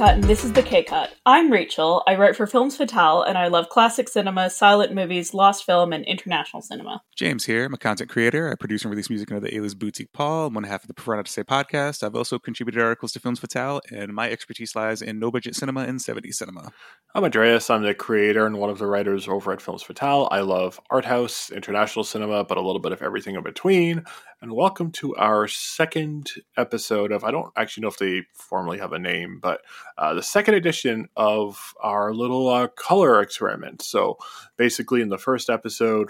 the 0.00 0.06
J 0.06 0.12
Cut 0.12 0.14
and 0.14 0.24
this 0.24 0.44
is 0.44 0.52
the 0.54 0.62
K 0.62 0.82
Cut. 0.82 1.14
I'm 1.26 1.52
Rachael. 1.52 2.02
I 2.06 2.16
write 2.16 2.34
for 2.34 2.46
Films 2.46 2.74
Fatale 2.74 3.22
and 3.22 3.36
I 3.36 3.48
love 3.48 3.68
classic 3.68 4.08
cinema, 4.08 4.48
silent 4.48 4.94
movies, 4.94 5.34
lost 5.34 5.66
film, 5.66 5.92
and 5.92 6.06
international 6.06 6.62
cinema. 6.62 7.02
James 7.16 7.44
here. 7.44 7.66
I'm 7.66 7.74
a 7.74 7.76
content 7.76 8.08
creator. 8.08 8.50
I 8.50 8.54
produce 8.54 8.82
and 8.82 8.90
release 8.90 9.10
music 9.10 9.30
under 9.30 9.46
the 9.46 9.54
alias 9.54 9.74
Boutique 9.74 10.12
Paul. 10.14 10.46
I'm 10.46 10.54
one 10.54 10.64
half 10.64 10.82
of 10.82 10.88
the 10.88 10.94
Prefer 10.94 11.16
Not 11.16 11.26
to 11.26 11.32
Say 11.32 11.42
podcast. 11.42 12.02
I've 12.02 12.16
also 12.16 12.38
contributed 12.38 12.80
articles 12.80 13.12
to 13.12 13.20
Films 13.20 13.40
Fatale, 13.40 13.82
and 13.92 14.14
my 14.14 14.30
expertise 14.30 14.74
lies 14.74 15.02
in 15.02 15.18
no 15.18 15.30
budget 15.30 15.54
cinema 15.54 15.82
and 15.82 15.98
70s 15.98 16.34
cinema. 16.34 16.72
I'm 17.14 17.24
Andreas. 17.24 17.68
I'm 17.68 17.82
the 17.82 17.92
creator 17.92 18.46
and 18.46 18.56
one 18.56 18.70
of 18.70 18.78
the 18.78 18.86
writers 18.86 19.28
over 19.28 19.52
at 19.52 19.60
Films 19.60 19.82
Fatale. 19.82 20.28
I 20.30 20.40
love 20.40 20.80
art 20.88 21.04
house, 21.04 21.50
international 21.50 22.04
cinema, 22.04 22.42
but 22.44 22.56
a 22.56 22.62
little 22.62 22.80
bit 22.80 22.92
of 22.92 23.02
everything 23.02 23.34
in 23.34 23.42
between. 23.42 24.04
And 24.40 24.52
welcome 24.52 24.90
to 24.92 25.14
our 25.16 25.46
second 25.46 26.30
episode 26.56 27.12
of, 27.12 27.24
I 27.24 27.30
don't 27.30 27.52
actually 27.58 27.82
know 27.82 27.88
if 27.88 27.98
they 27.98 28.22
formally 28.32 28.78
have 28.78 28.94
a 28.94 28.98
name, 28.98 29.38
but 29.42 29.60
uh, 30.00 30.14
the 30.14 30.22
second 30.22 30.54
edition 30.54 31.08
of 31.14 31.74
our 31.82 32.14
little 32.14 32.48
uh, 32.48 32.68
color 32.68 33.20
experiment. 33.20 33.82
So 33.82 34.16
basically, 34.56 35.02
in 35.02 35.10
the 35.10 35.18
first 35.18 35.50
episode, 35.50 36.08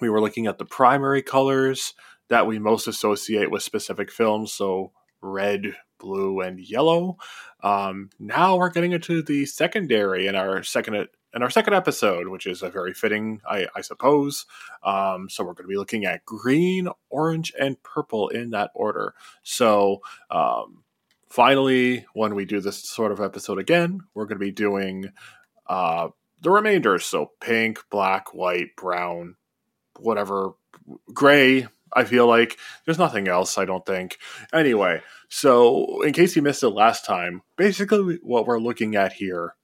we 0.00 0.10
were 0.10 0.20
looking 0.20 0.48
at 0.48 0.58
the 0.58 0.64
primary 0.64 1.22
colors 1.22 1.94
that 2.28 2.48
we 2.48 2.58
most 2.58 2.88
associate 2.88 3.48
with 3.48 3.62
specific 3.62 4.10
films. 4.10 4.52
So 4.52 4.90
red, 5.22 5.76
blue, 6.00 6.40
and 6.40 6.58
yellow. 6.58 7.16
Um, 7.62 8.10
now 8.18 8.56
we're 8.56 8.70
getting 8.70 8.90
into 8.90 9.22
the 9.22 9.46
secondary 9.46 10.26
in 10.26 10.34
our 10.34 10.64
second 10.64 11.06
in 11.34 11.42
our 11.42 11.50
second 11.50 11.74
episode, 11.74 12.28
which 12.28 12.46
is 12.46 12.62
a 12.62 12.70
very 12.70 12.92
fitting, 12.92 13.40
I, 13.48 13.68
I 13.76 13.82
suppose. 13.82 14.46
Um, 14.82 15.28
so 15.28 15.44
we're 15.44 15.52
going 15.52 15.66
to 15.66 15.68
be 15.68 15.76
looking 15.76 16.06
at 16.06 16.24
green, 16.24 16.88
orange, 17.10 17.52
and 17.60 17.80
purple 17.82 18.28
in 18.28 18.50
that 18.50 18.70
order. 18.74 19.14
So 19.42 20.00
um, 20.30 20.82
finally, 21.28 22.06
when 22.14 22.34
we 22.34 22.44
do 22.44 22.60
this 22.60 22.88
sort 22.88 23.12
of 23.12 23.20
episode 23.20 23.58
again, 23.58 24.00
we're 24.14 24.26
going 24.26 24.38
to 24.38 24.44
be 24.44 24.52
doing 24.52 25.10
uh, 25.68 26.08
the 26.40 26.50
remainders. 26.50 27.04
So 27.04 27.32
pink, 27.40 27.80
black, 27.90 28.34
white, 28.34 28.76
brown, 28.76 29.36
whatever, 29.98 30.52
gray. 31.12 31.68
I 31.92 32.04
feel 32.04 32.26
like 32.26 32.58
there's 32.84 32.98
nothing 32.98 33.28
else. 33.28 33.58
I 33.58 33.64
don't 33.64 33.86
think. 33.86 34.18
Anyway, 34.52 35.02
so 35.28 36.02
in 36.02 36.12
case 36.12 36.36
you 36.36 36.42
missed 36.42 36.62
it 36.62 36.68
last 36.70 37.04
time, 37.04 37.42
basically 37.56 38.18
what 38.22 38.46
we're 38.46 38.58
looking 38.58 38.96
at 38.96 39.12
here 39.12 39.54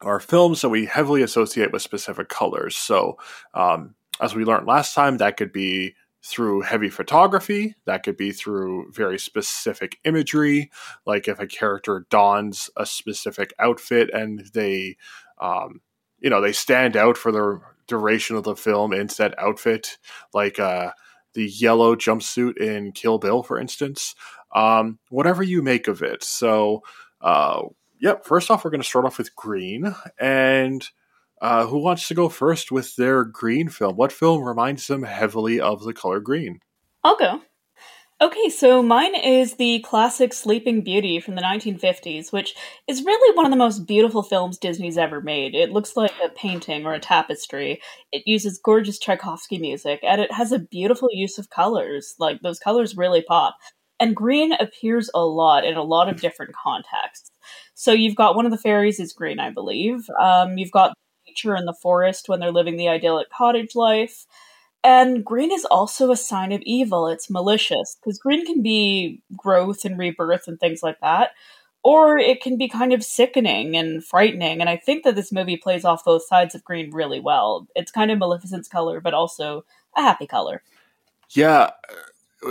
are 0.00 0.20
films 0.20 0.60
that 0.60 0.68
we 0.68 0.86
heavily 0.86 1.22
associate 1.22 1.72
with 1.72 1.82
specific 1.82 2.28
colors. 2.28 2.76
So, 2.76 3.18
um, 3.54 3.94
as 4.20 4.34
we 4.34 4.44
learned 4.44 4.66
last 4.66 4.94
time, 4.94 5.18
that 5.18 5.36
could 5.36 5.52
be 5.52 5.94
through 6.24 6.62
heavy 6.62 6.88
photography, 6.88 7.74
that 7.84 8.02
could 8.02 8.16
be 8.16 8.32
through 8.32 8.90
very 8.90 9.18
specific 9.18 9.98
imagery, 10.04 10.70
like 11.04 11.28
if 11.28 11.38
a 11.38 11.46
character 11.46 12.06
dons 12.08 12.70
a 12.76 12.86
specific 12.86 13.52
outfit 13.58 14.08
and 14.10 14.46
they, 14.54 14.96
um, 15.38 15.82
you 16.20 16.30
know, 16.30 16.40
they 16.40 16.52
stand 16.52 16.96
out 16.96 17.18
for 17.18 17.30
the 17.30 17.60
duration 17.86 18.36
of 18.36 18.44
the 18.44 18.56
film 18.56 18.94
in 18.94 19.08
said 19.10 19.34
outfit, 19.36 19.98
like 20.32 20.58
uh, 20.58 20.92
the 21.34 21.44
yellow 21.44 21.94
jumpsuit 21.94 22.56
in 22.56 22.92
Kill 22.92 23.18
Bill, 23.18 23.42
for 23.42 23.58
instance. 23.58 24.14
Um, 24.54 24.98
whatever 25.10 25.42
you 25.42 25.62
make 25.62 25.88
of 25.88 26.02
it. 26.02 26.24
So, 26.24 26.82
uh, 27.20 27.62
yep, 28.00 28.24
first 28.24 28.50
off, 28.50 28.64
we're 28.64 28.70
going 28.70 28.80
to 28.80 28.88
start 28.88 29.04
off 29.04 29.18
with 29.18 29.36
green. 29.36 29.94
And 30.18 30.88
uh, 31.44 31.66
who 31.66 31.76
wants 31.76 32.08
to 32.08 32.14
go 32.14 32.30
first 32.30 32.72
with 32.72 32.96
their 32.96 33.22
green 33.22 33.68
film? 33.68 33.96
What 33.96 34.12
film 34.12 34.42
reminds 34.42 34.86
them 34.86 35.02
heavily 35.02 35.60
of 35.60 35.84
the 35.84 35.92
color 35.92 36.18
green? 36.18 36.60
I'll 37.04 37.18
go. 37.18 37.42
Okay, 38.18 38.48
so 38.48 38.82
mine 38.82 39.14
is 39.14 39.56
the 39.56 39.80
classic 39.80 40.32
Sleeping 40.32 40.80
Beauty 40.80 41.20
from 41.20 41.34
the 41.34 41.42
1950s, 41.42 42.32
which 42.32 42.54
is 42.88 43.04
really 43.04 43.36
one 43.36 43.44
of 43.44 43.50
the 43.50 43.58
most 43.58 43.86
beautiful 43.86 44.22
films 44.22 44.56
Disney's 44.56 44.96
ever 44.96 45.20
made. 45.20 45.54
It 45.54 45.70
looks 45.70 45.98
like 45.98 46.14
a 46.24 46.30
painting 46.30 46.86
or 46.86 46.94
a 46.94 46.98
tapestry. 46.98 47.82
It 48.10 48.22
uses 48.24 48.58
gorgeous 48.64 48.98
Tchaikovsky 48.98 49.58
music, 49.58 50.00
and 50.02 50.22
it 50.22 50.32
has 50.32 50.50
a 50.50 50.58
beautiful 50.58 51.10
use 51.12 51.36
of 51.36 51.50
colors. 51.50 52.14
Like, 52.18 52.40
those 52.40 52.58
colors 52.58 52.96
really 52.96 53.20
pop. 53.20 53.56
And 54.00 54.16
green 54.16 54.54
appears 54.54 55.10
a 55.14 55.26
lot 55.26 55.66
in 55.66 55.76
a 55.76 55.82
lot 55.82 56.08
of 56.08 56.22
different 56.22 56.54
contexts. 56.54 57.30
So 57.74 57.92
you've 57.92 58.16
got 58.16 58.34
one 58.34 58.46
of 58.46 58.50
the 58.50 58.58
fairies 58.58 58.98
is 58.98 59.12
green, 59.12 59.40
I 59.40 59.50
believe. 59.50 60.06
Um, 60.18 60.56
you've 60.56 60.72
got 60.72 60.94
nature 61.34 61.56
in 61.56 61.64
the 61.64 61.74
forest 61.74 62.28
when 62.28 62.40
they're 62.40 62.52
living 62.52 62.76
the 62.76 62.88
idyllic 62.88 63.30
cottage 63.30 63.74
life. 63.74 64.26
And 64.82 65.24
green 65.24 65.50
is 65.50 65.64
also 65.64 66.10
a 66.10 66.16
sign 66.16 66.52
of 66.52 66.60
evil. 66.64 67.08
It's 67.08 67.30
malicious 67.30 67.96
because 68.00 68.18
green 68.18 68.44
can 68.44 68.62
be 68.62 69.22
growth 69.36 69.84
and 69.84 69.98
rebirth 69.98 70.46
and 70.46 70.60
things 70.60 70.82
like 70.82 71.00
that. 71.00 71.30
Or 71.82 72.18
it 72.18 72.42
can 72.42 72.56
be 72.56 72.68
kind 72.68 72.92
of 72.92 73.02
sickening 73.02 73.76
and 73.76 74.04
frightening. 74.04 74.60
And 74.60 74.70
I 74.70 74.76
think 74.76 75.04
that 75.04 75.16
this 75.16 75.32
movie 75.32 75.56
plays 75.56 75.84
off 75.84 76.04
both 76.04 76.26
sides 76.26 76.54
of 76.54 76.64
green 76.64 76.90
really 76.92 77.20
well. 77.20 77.66
It's 77.74 77.90
kind 77.90 78.10
of 78.10 78.18
Maleficent's 78.18 78.68
color, 78.68 79.00
but 79.00 79.14
also 79.14 79.64
a 79.96 80.02
happy 80.02 80.26
color. 80.26 80.62
Yeah. 81.30 81.70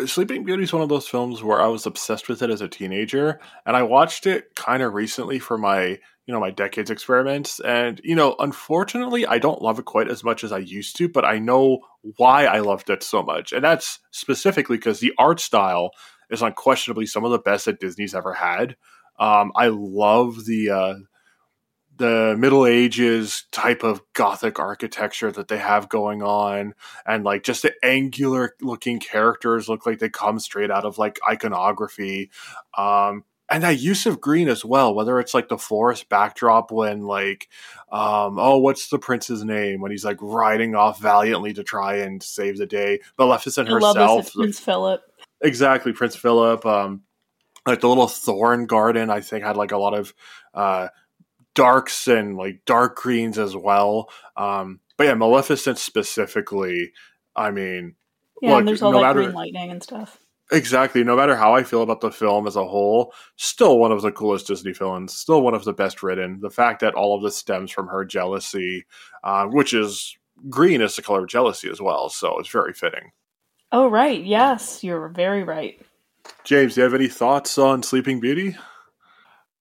Sleeping 0.06 0.44
Beauty 0.44 0.64
is 0.64 0.74
one 0.74 0.82
of 0.82 0.90
those 0.90 1.08
films 1.08 1.44
where 1.44 1.62
I 1.62 1.68
was 1.68 1.86
obsessed 1.86 2.28
with 2.28 2.42
it 2.42 2.50
as 2.50 2.62
a 2.62 2.68
teenager, 2.68 3.40
and 3.66 3.76
I 3.76 3.84
watched 3.84 4.26
it 4.26 4.56
kind 4.56 4.84
of 4.84 4.94
recently 4.94 5.40
for 5.40 5.58
my 5.58 6.00
you 6.26 6.34
know 6.34 6.40
my 6.40 6.52
decades 6.52 6.90
experiments 6.90 7.60
and 7.60 8.00
you 8.04 8.16
know 8.16 8.36
unfortunately 8.40 9.26
i 9.26 9.38
don't 9.38 9.62
love 9.62 9.78
it 9.78 9.86
quite 9.86 10.10
as 10.10 10.24
much 10.24 10.44
as 10.44 10.52
i 10.52 10.58
used 10.58 10.96
to 10.96 11.10
but 11.10 11.26
i 11.26 11.38
know 11.38 11.80
why 12.18 12.46
i 12.46 12.60
loved 12.60 12.90
it 12.90 13.04
so 13.04 13.22
much 13.22 13.52
and 13.52 13.64
that's 13.64 14.00
specifically 14.12 14.78
because 14.78 15.00
the 15.00 15.14
art 15.18 15.40
style 15.40 15.92
is 16.30 16.42
unquestionably 16.42 17.06
some 17.06 17.26
of 17.26 17.32
the 17.32 17.40
best 17.40 17.66
that 17.66 17.80
disney's 17.80 18.16
ever 18.16 18.34
had. 18.34 18.76
Um, 19.20 19.52
i 19.56 19.68
love 19.68 20.46
the 20.46 20.70
uh, 20.70 20.94
the 22.04 22.36
Middle 22.38 22.66
Ages 22.66 23.46
type 23.52 23.82
of 23.82 24.02
Gothic 24.12 24.60
architecture 24.60 25.32
that 25.32 25.48
they 25.48 25.58
have 25.58 25.88
going 25.88 26.22
on, 26.22 26.74
and 27.06 27.24
like 27.24 27.44
just 27.44 27.62
the 27.62 27.74
angular 27.82 28.56
looking 28.62 29.00
characters 29.00 29.70
look 29.70 29.86
like 29.86 30.00
they 30.00 30.10
come 30.10 30.38
straight 30.40 30.70
out 30.70 30.84
of 30.84 30.98
like 30.98 31.18
iconography. 31.28 32.30
Um, 32.78 33.24
and 33.50 33.64
that 33.64 33.80
use 33.80 34.06
of 34.06 34.20
green 34.20 34.50
as 34.50 34.66
well, 34.66 34.94
whether 34.94 35.18
it's 35.18 35.34
like 35.34 35.48
the 35.48 35.58
forest 35.58 36.10
backdrop 36.10 36.72
when 36.72 37.04
like, 37.04 37.48
um, 37.90 38.38
oh, 38.38 38.58
what's 38.58 38.90
the 38.90 39.00
prince's 39.00 39.46
name 39.46 39.80
when 39.80 39.92
he's 39.92 40.04
like 40.04 40.18
riding 40.20 40.76
off 40.76 41.00
valiantly 41.00 41.54
to 41.54 41.64
try 41.64 41.98
and 41.98 42.22
save 42.22 42.58
the 42.58 42.66
day, 42.66 43.00
Maleficent 43.18 43.70
herself, 43.70 44.34
Prince 44.34 44.60
Philip, 44.60 45.02
exactly, 45.40 45.94
Prince 45.94 46.18
Philip. 46.18 46.66
Um, 46.66 47.04
like 47.66 47.80
the 47.80 47.88
little 47.88 48.10
thorn 48.10 48.66
garden, 48.66 49.10
I 49.10 49.22
think 49.22 49.46
had 49.46 49.56
like 49.56 49.72
a 49.72 49.78
lot 49.78 49.94
of 49.94 50.14
uh, 50.54 50.90
darks 51.56 52.08
and 52.08 52.36
like 52.38 52.62
dark 52.66 52.96
greens 52.96 53.38
as 53.38 53.56
well. 53.56 54.10
Um, 54.38 54.80
but 54.98 55.06
yeah, 55.06 55.14
Maleficent 55.14 55.78
specifically, 55.78 56.92
I 57.36 57.52
mean, 57.52 57.96
yeah, 58.42 58.52
look, 58.52 58.60
and 58.60 58.68
there's 58.68 58.82
all 58.82 58.92
no 58.92 59.00
that 59.00 59.04
matter, 59.04 59.24
green 59.24 59.34
lightning 59.36 59.72
and 59.72 59.82
stuff. 59.82 60.20
Exactly. 60.52 61.04
No 61.04 61.16
matter 61.16 61.36
how 61.36 61.56
I 61.56 61.64
feel 61.64 61.82
about 61.82 62.02
the 62.02 62.12
film 62.12 62.46
as 62.46 62.56
a 62.56 62.66
whole, 62.66 63.14
still 63.38 63.80
one 63.80 63.92
of 63.92 64.02
the 64.02 64.12
coolest 64.12 64.48
Disney 64.48 64.74
villains, 64.74 65.14
still 65.14 65.42
one 65.42 65.56
of 65.56 65.64
the 65.64 65.74
best 65.74 66.04
written. 66.04 66.40
The 66.42 66.50
fact 66.50 66.82
that 66.82 66.94
all 66.94 67.16
of 67.16 67.24
this 67.24 67.36
stems 67.36 67.72
from 67.72 67.88
her 67.88 68.06
jealousy, 68.06 68.86
uh, 69.24 69.46
which 69.48 69.74
is 69.74 70.16
green 70.50 70.82
is 70.82 70.96
the 70.96 71.02
color 71.02 71.24
of 71.24 71.30
jealousy 71.30 71.70
as 71.70 71.82
well, 71.82 72.10
so 72.10 72.38
it's 72.40 72.50
very 72.50 72.74
fitting. 72.74 73.12
Oh, 73.72 73.88
right. 73.88 74.24
Yes, 74.24 74.84
you're 74.84 75.10
very 75.10 75.44
right. 75.44 75.82
James, 76.44 76.76
do 76.76 76.82
you 76.82 76.84
have 76.84 76.94
any 76.94 77.08
thoughts 77.08 77.58
on 77.58 77.82
Sleeping 77.82 78.20
Beauty? 78.20 78.56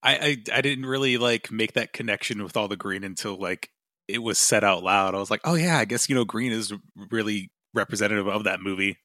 I, 0.03 0.15
I, 0.15 0.37
I 0.55 0.61
didn't 0.61 0.87
really 0.87 1.17
like 1.17 1.51
make 1.51 1.75
that 1.75 1.93
connection 1.93 2.43
with 2.43 2.57
all 2.57 2.69
the 2.69 2.77
green 2.77 3.05
until 3.05 3.37
like 3.37 3.71
it 4.09 4.23
was 4.23 4.39
said 4.39 4.65
out 4.65 4.83
loud. 4.83 5.15
I 5.15 5.19
was 5.19 5.31
like, 5.31 5.43
oh 5.45 5.55
yeah, 5.55 5.79
I 5.79 5.85
guess 5.85 6.09
you 6.09 6.15
know 6.15 6.25
green 6.25 6.53
is 6.53 6.73
really 7.11 7.51
representative 7.75 8.27
of 8.27 8.45
that 8.45 8.61
movie. 8.61 8.99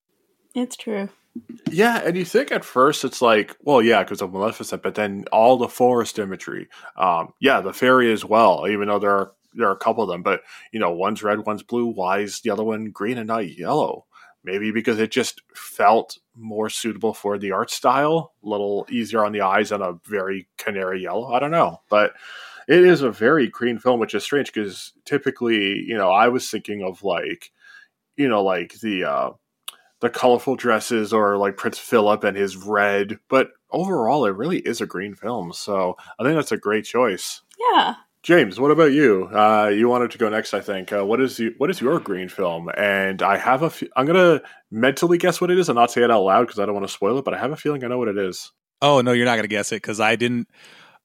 It's 0.55 0.75
true. 0.75 1.09
Yeah, 1.69 2.01
and 2.03 2.17
you 2.17 2.25
think 2.25 2.51
at 2.51 2.65
first 2.65 3.05
it's 3.05 3.21
like, 3.21 3.55
well, 3.61 3.81
yeah, 3.81 4.03
because 4.03 4.21
of 4.21 4.33
Maleficent, 4.33 4.81
but 4.81 4.95
then 4.95 5.25
all 5.31 5.57
the 5.57 5.67
forest 5.67 6.17
imagery, 6.17 6.67
um, 6.95 7.33
yeah, 7.39 7.61
the 7.61 7.73
fairy 7.73 8.11
as 8.11 8.25
well. 8.25 8.65
Even 8.67 8.87
though 8.87 8.99
there 8.99 9.11
are 9.11 9.31
there 9.53 9.67
are 9.67 9.73
a 9.73 9.77
couple 9.77 10.03
of 10.03 10.09
them, 10.09 10.23
but 10.23 10.41
you 10.71 10.79
know, 10.79 10.91
one's 10.91 11.23
red, 11.23 11.45
one's 11.45 11.63
blue. 11.63 11.85
Why 11.85 12.19
is 12.19 12.41
the 12.41 12.49
other 12.49 12.63
one 12.63 12.85
green 12.91 13.17
and 13.17 13.27
not 13.27 13.49
yellow? 13.49 14.05
Maybe 14.47 14.71
because 14.71 14.97
it 14.99 15.11
just 15.11 15.41
felt 15.53 16.17
more 16.35 16.69
suitable 16.69 17.13
for 17.13 17.37
the 17.37 17.51
art 17.51 17.69
style, 17.69 18.33
a 18.43 18.47
little 18.47 18.87
easier 18.89 19.25
on 19.25 19.33
the 19.33 19.41
eyes 19.41 19.73
on 19.73 19.81
a 19.81 19.99
very 20.05 20.47
canary 20.57 21.03
yellow. 21.03 21.33
I 21.33 21.39
don't 21.39 21.51
know, 21.51 21.81
but 21.89 22.13
it 22.69 22.83
is 22.83 23.01
a 23.01 23.11
very 23.11 23.47
green 23.47 23.77
film, 23.77 23.99
which 23.99 24.15
is 24.15 24.23
strange 24.23 24.53
because 24.53 24.93
typically, 25.03 25.83
you 25.85 25.97
know, 25.97 26.09
I 26.09 26.29
was 26.29 26.49
thinking 26.49 26.81
of 26.81 27.03
like, 27.03 27.51
you 28.15 28.29
know, 28.29 28.41
like 28.41 28.79
the 28.79 29.03
uh, 29.03 29.29
the 29.99 30.09
colorful 30.09 30.55
dresses 30.55 31.11
or 31.11 31.37
like 31.37 31.57
Prince 31.57 31.77
Philip 31.77 32.23
and 32.23 32.37
his 32.37 32.55
red, 32.55 33.19
but 33.29 33.49
overall 33.69 34.25
it 34.25 34.35
really 34.35 34.59
is 34.59 34.79
a 34.79 34.85
green 34.85 35.13
film. 35.13 35.51
So 35.51 35.97
I 36.19 36.23
think 36.23 36.35
that's 36.35 36.53
a 36.53 36.57
great 36.57 36.85
choice. 36.85 37.41
Yeah. 37.73 37.95
James, 38.23 38.59
what 38.59 38.71
about 38.71 38.91
you? 38.91 39.29
Uh, 39.31 39.67
you 39.73 39.87
wanted 39.87 40.11
to 40.11 40.17
go 40.17 40.27
next, 40.27 40.53
I 40.53 40.59
think. 40.59 40.91
Uh, 40.91 41.05
what 41.05 41.21
is 41.21 41.39
you, 41.39 41.53
what 41.57 41.69
is 41.69 41.79
your 41.79 41.99
green 41.99 42.27
film? 42.29 42.69
And 42.75 43.21
I 43.21 43.37
have 43.37 43.63
a. 43.63 43.67
F- 43.67 43.83
I'm 43.95 44.05
gonna 44.05 44.41
mentally 44.71 45.17
guess 45.17 45.39
what 45.39 45.51
it 45.51 45.57
is 45.57 45.69
and 45.69 45.77
not 45.77 45.91
say 45.91 46.03
it 46.03 46.11
out 46.11 46.23
loud 46.23 46.47
because 46.47 46.59
I 46.59 46.65
don't 46.65 46.75
want 46.75 46.87
to 46.87 46.93
spoil 46.93 47.17
it. 47.19 47.25
But 47.25 47.33
I 47.33 47.37
have 47.37 47.51
a 47.51 47.55
feeling 47.55 47.83
I 47.83 47.87
know 47.87 47.97
what 47.97 48.09
it 48.09 48.17
is. 48.17 48.51
Oh 48.81 49.01
no, 49.01 49.11
you're 49.13 49.25
not 49.25 49.35
gonna 49.37 49.47
guess 49.47 49.71
it 49.71 49.77
because 49.77 49.99
I 49.99 50.15
didn't. 50.15 50.47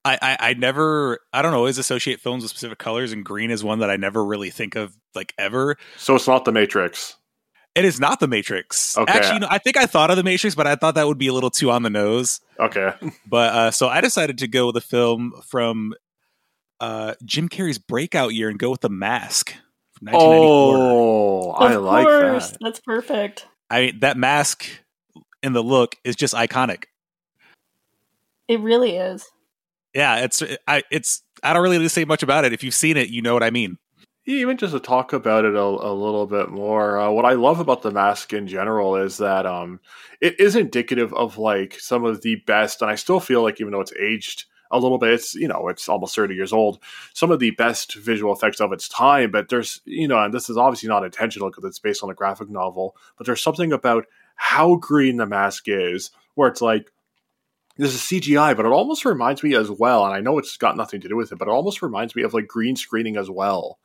I, 0.05 0.17
I, 0.21 0.37
I 0.49 0.53
never 0.55 1.19
I 1.31 1.41
don't 1.41 1.53
always 1.53 1.77
associate 1.77 2.19
films 2.19 2.43
with 2.43 2.49
specific 2.49 2.77
colors, 2.77 3.13
and 3.13 3.23
green 3.23 3.51
is 3.51 3.63
one 3.63 3.79
that 3.79 3.89
I 3.89 3.95
never 3.95 4.25
really 4.25 4.49
think 4.49 4.75
of 4.75 4.93
like 5.15 5.33
ever. 5.37 5.77
So 5.97 6.15
it's 6.15 6.27
not 6.27 6.43
the 6.43 6.51
Matrix. 6.51 7.15
It 7.75 7.85
is 7.85 7.99
not 7.99 8.19
the 8.19 8.27
Matrix. 8.27 8.97
Okay. 8.97 9.11
Actually, 9.11 9.39
no, 9.39 9.47
I 9.49 9.57
think 9.57 9.77
I 9.77 9.87
thought 9.87 10.11
of 10.11 10.17
the 10.17 10.23
Matrix, 10.23 10.55
but 10.55 10.67
I 10.67 10.75
thought 10.75 10.93
that 10.95 11.07
would 11.07 11.17
be 11.17 11.27
a 11.27 11.33
little 11.33 11.49
too 11.49 11.71
on 11.71 11.81
the 11.81 11.89
nose. 11.89 12.39
Okay. 12.59 12.93
But 13.25 13.53
uh, 13.53 13.71
so 13.71 13.87
I 13.87 14.01
decided 14.01 14.37
to 14.39 14.47
go 14.47 14.67
with 14.67 14.77
a 14.77 14.81
film 14.81 15.33
from 15.47 15.95
uh, 16.79 17.15
Jim 17.23 17.49
Carrey's 17.49 17.77
breakout 17.77 18.33
year 18.33 18.49
and 18.49 18.59
go 18.59 18.69
with 18.69 18.81
The 18.81 18.89
Mask 18.89 19.51
from 19.93 20.07
1994. 20.07 20.77
Oh, 20.77 21.51
I 21.51 21.73
of 21.73 21.83
like 21.83 22.05
course, 22.05 22.51
that. 22.51 22.57
that's 22.61 22.79
perfect. 22.79 23.47
I 23.69 23.81
mean, 23.81 23.99
that 24.01 24.17
mask 24.17 24.65
and 25.41 25.55
the 25.55 25.63
look 25.63 25.95
is 26.03 26.15
just 26.15 26.33
iconic. 26.33 26.85
It 28.47 28.59
really 28.59 28.97
is. 28.97 29.29
Yeah, 29.93 30.17
it's 30.17 30.43
I 30.67 30.83
it's 30.91 31.21
I 31.43 31.53
don't 31.53 31.63
really 31.63 31.77
need 31.77 31.85
to 31.85 31.89
say 31.89 32.05
much 32.05 32.23
about 32.23 32.45
it. 32.45 32.53
If 32.53 32.63
you've 32.63 32.73
seen 32.73 32.97
it, 32.97 33.09
you 33.09 33.21
know 33.21 33.33
what 33.33 33.43
I 33.43 33.51
mean. 33.51 33.77
Yeah, 34.25 34.37
even 34.37 34.57
just 34.57 34.73
to 34.73 34.79
talk 34.79 35.11
about 35.11 35.43
it 35.43 35.55
a, 35.55 35.61
a 35.61 35.93
little 35.93 36.25
bit 36.25 36.49
more, 36.49 36.97
uh, 36.97 37.11
what 37.11 37.25
I 37.25 37.33
love 37.33 37.59
about 37.59 37.81
the 37.81 37.91
mask 37.91 38.31
in 38.31 38.47
general 38.47 38.95
is 38.95 39.17
that 39.17 39.45
um, 39.45 39.81
it 40.21 40.39
is 40.39 40.55
indicative 40.55 41.13
of 41.13 41.37
like 41.37 41.77
some 41.79 42.05
of 42.05 42.21
the 42.21 42.35
best, 42.47 42.81
and 42.81 42.89
I 42.89 42.95
still 42.95 43.19
feel 43.19 43.43
like 43.43 43.59
even 43.59 43.73
though 43.73 43.81
it's 43.81 43.93
aged 43.99 44.45
a 44.73 44.79
little 44.79 44.97
bit, 44.97 45.13
it's 45.13 45.35
you 45.35 45.47
know 45.47 45.69
it's 45.69 45.87
almost 45.87 46.15
thirty 46.15 46.35
years 46.35 46.51
old. 46.51 46.79
Some 47.13 47.31
of 47.31 47.39
the 47.39 47.51
best 47.51 47.95
visual 47.95 48.33
effects 48.33 48.59
of 48.59 48.73
its 48.73 48.89
time, 48.89 49.31
but 49.31 49.47
there's 49.49 49.79
you 49.85 50.07
know, 50.07 50.21
and 50.21 50.33
this 50.33 50.49
is 50.49 50.57
obviously 50.57 50.89
not 50.89 51.05
intentional 51.05 51.49
because 51.49 51.63
it's 51.63 51.79
based 51.79 52.03
on 52.03 52.09
a 52.09 52.15
graphic 52.15 52.49
novel, 52.49 52.97
but 53.17 53.25
there's 53.25 53.41
something 53.41 53.71
about 53.71 54.05
how 54.35 54.75
green 54.75 55.17
the 55.17 55.27
mask 55.27 55.65
is, 55.67 56.11
where 56.33 56.49
it's 56.49 56.61
like 56.61 56.91
this 57.77 57.93
is 57.93 58.01
CGI, 58.01 58.55
but 58.55 58.65
it 58.65 58.71
almost 58.71 59.05
reminds 59.05 59.43
me 59.43 59.55
as 59.55 59.69
well, 59.69 60.05
and 60.05 60.13
I 60.13 60.19
know 60.19 60.37
it's 60.37 60.57
got 60.57 60.75
nothing 60.75 61.01
to 61.01 61.07
do 61.07 61.15
with 61.15 61.31
it, 61.31 61.37
but 61.37 61.47
it 61.47 61.51
almost 61.51 61.81
reminds 61.81 62.15
me 62.15 62.23
of 62.23 62.33
like 62.33 62.47
green 62.47 62.75
screening 62.75 63.15
as 63.15 63.29
well. 63.29 63.79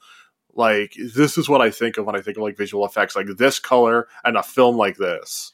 Like 0.54 0.94
this 1.14 1.38
is 1.38 1.48
what 1.48 1.60
I 1.60 1.70
think 1.70 1.98
of 1.98 2.06
when 2.06 2.16
I 2.16 2.20
think 2.20 2.36
of 2.36 2.42
like 2.42 2.56
visual 2.56 2.84
effects, 2.84 3.14
like 3.14 3.26
this 3.36 3.58
color 3.58 4.08
and 4.24 4.36
a 4.36 4.42
film 4.42 4.76
like 4.76 4.96
this. 4.96 5.52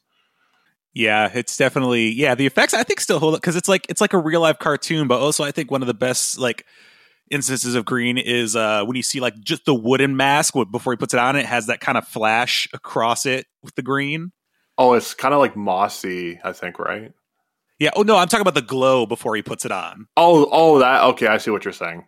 Yeah, 0.94 1.29
it's 1.35 1.56
definitely 1.56 2.11
yeah. 2.11 2.37
The 2.37 2.46
effects 2.46 2.73
I 2.73 2.85
think 2.85 3.00
still 3.00 3.19
hold 3.19 3.35
up 3.35 3.41
because 3.41 3.56
it's 3.56 3.69
like 3.69 3.85
it's 3.88 4.00
like 4.00 4.12
a 4.12 4.19
real 4.19 4.41
life 4.41 4.61
cartoon, 4.61 5.08
but 5.08 5.20
also 5.20 5.43
I 5.43 5.50
think 5.50 5.70
one 5.70 5.82
of 5.82 5.88
the 5.88 5.94
best 5.94 6.38
like 6.38 6.64
instances 7.31 7.75
of 7.75 7.85
green 7.85 8.19
is 8.19 8.55
uh 8.55 8.85
when 8.85 8.96
you 8.96 9.02
see 9.02 9.19
like 9.19 9.38
just 9.41 9.64
the 9.64 9.75
wooden 9.75 10.17
mask 10.17 10.55
before 10.70 10.93
he 10.93 10.96
puts 10.96 11.12
it 11.12 11.19
on. 11.20 11.35
It 11.35 11.46
has 11.46 11.67
that 11.67 11.81
kind 11.81 11.99
of 11.99 12.06
flash 12.06 12.69
across 12.73 13.26
it 13.26 13.46
with 13.62 13.75
the 13.75 13.82
green. 13.82 14.31
Oh, 14.79 14.94
it's 14.94 15.14
kind 15.14 15.35
of 15.35 15.41
like 15.41 15.56
mossy, 15.56 16.41
I 16.44 16.52
think, 16.52 16.79
right? 16.79 17.12
Yeah. 17.81 17.90
Oh 17.97 18.02
no, 18.02 18.17
I'm 18.17 18.29
talking 18.29 18.43
about 18.43 18.55
the 18.55 18.62
glow 18.62 19.05
before 19.05 19.35
he 19.35 19.43
puts 19.43 19.64
it 19.64 19.73
on. 19.73 20.06
Oh, 20.17 20.49
oh, 20.52 20.79
that 20.79 21.02
okay. 21.05 21.26
I 21.26 21.38
see 21.38 21.50
what 21.50 21.64
you're 21.64 21.73
saying. 21.73 22.06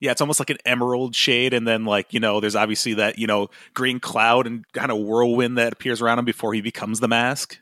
Yeah, 0.00 0.12
it's 0.12 0.20
almost 0.20 0.38
like 0.38 0.50
an 0.50 0.58
emerald 0.64 1.16
shade, 1.16 1.52
and 1.52 1.66
then 1.66 1.84
like 1.84 2.14
you 2.14 2.20
know, 2.20 2.38
there's 2.38 2.54
obviously 2.54 2.94
that 2.94 3.18
you 3.18 3.26
know 3.26 3.48
green 3.74 3.98
cloud 3.98 4.46
and 4.46 4.64
kind 4.72 4.92
of 4.92 4.98
whirlwind 4.98 5.58
that 5.58 5.72
appears 5.72 6.00
around 6.00 6.20
him 6.20 6.24
before 6.24 6.54
he 6.54 6.60
becomes 6.60 7.00
the 7.00 7.08
mask. 7.08 7.58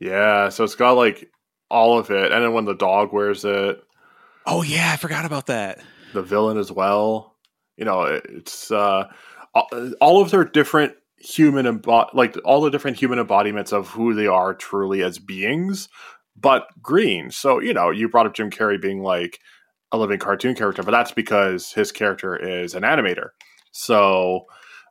Yeah, 0.00 0.48
so 0.50 0.64
it's 0.64 0.74
got 0.74 0.92
like 0.92 1.30
all 1.70 1.98
of 1.98 2.10
it, 2.10 2.32
and 2.32 2.44
then 2.44 2.52
when 2.52 2.64
the 2.64 2.74
dog 2.74 3.12
wears 3.12 3.44
it, 3.44 3.80
Oh 4.46 4.62
yeah, 4.62 4.90
I 4.92 4.96
forgot 4.96 5.24
about 5.24 5.46
that. 5.46 5.80
the 6.14 6.22
villain 6.22 6.58
as 6.58 6.70
well. 6.70 7.34
You 7.76 7.84
know, 7.84 8.02
it's 8.04 8.70
uh, 8.70 9.04
all- 10.00 10.22
of 10.22 10.30
their 10.30 10.44
different 10.44 10.94
human 11.18 11.66
embo- 11.66 12.12
like 12.14 12.36
all 12.44 12.60
the 12.60 12.70
different 12.70 12.96
human 12.98 13.18
embodiments 13.18 13.72
of 13.72 13.88
who 13.88 14.14
they 14.14 14.26
are 14.26 14.54
truly 14.54 15.02
as 15.02 15.18
beings, 15.18 15.88
but 16.36 16.66
green. 16.80 17.30
So 17.30 17.60
you 17.60 17.74
know, 17.74 17.90
you 17.90 18.08
brought 18.08 18.26
up 18.26 18.34
Jim 18.34 18.50
Carrey 18.50 18.80
being 18.80 19.02
like 19.02 19.40
a 19.92 19.98
living 19.98 20.18
cartoon 20.18 20.54
character, 20.54 20.82
but 20.82 20.90
that's 20.92 21.12
because 21.12 21.72
his 21.72 21.90
character 21.92 22.36
is 22.36 22.74
an 22.74 22.82
animator. 22.82 23.30
So 23.72 24.44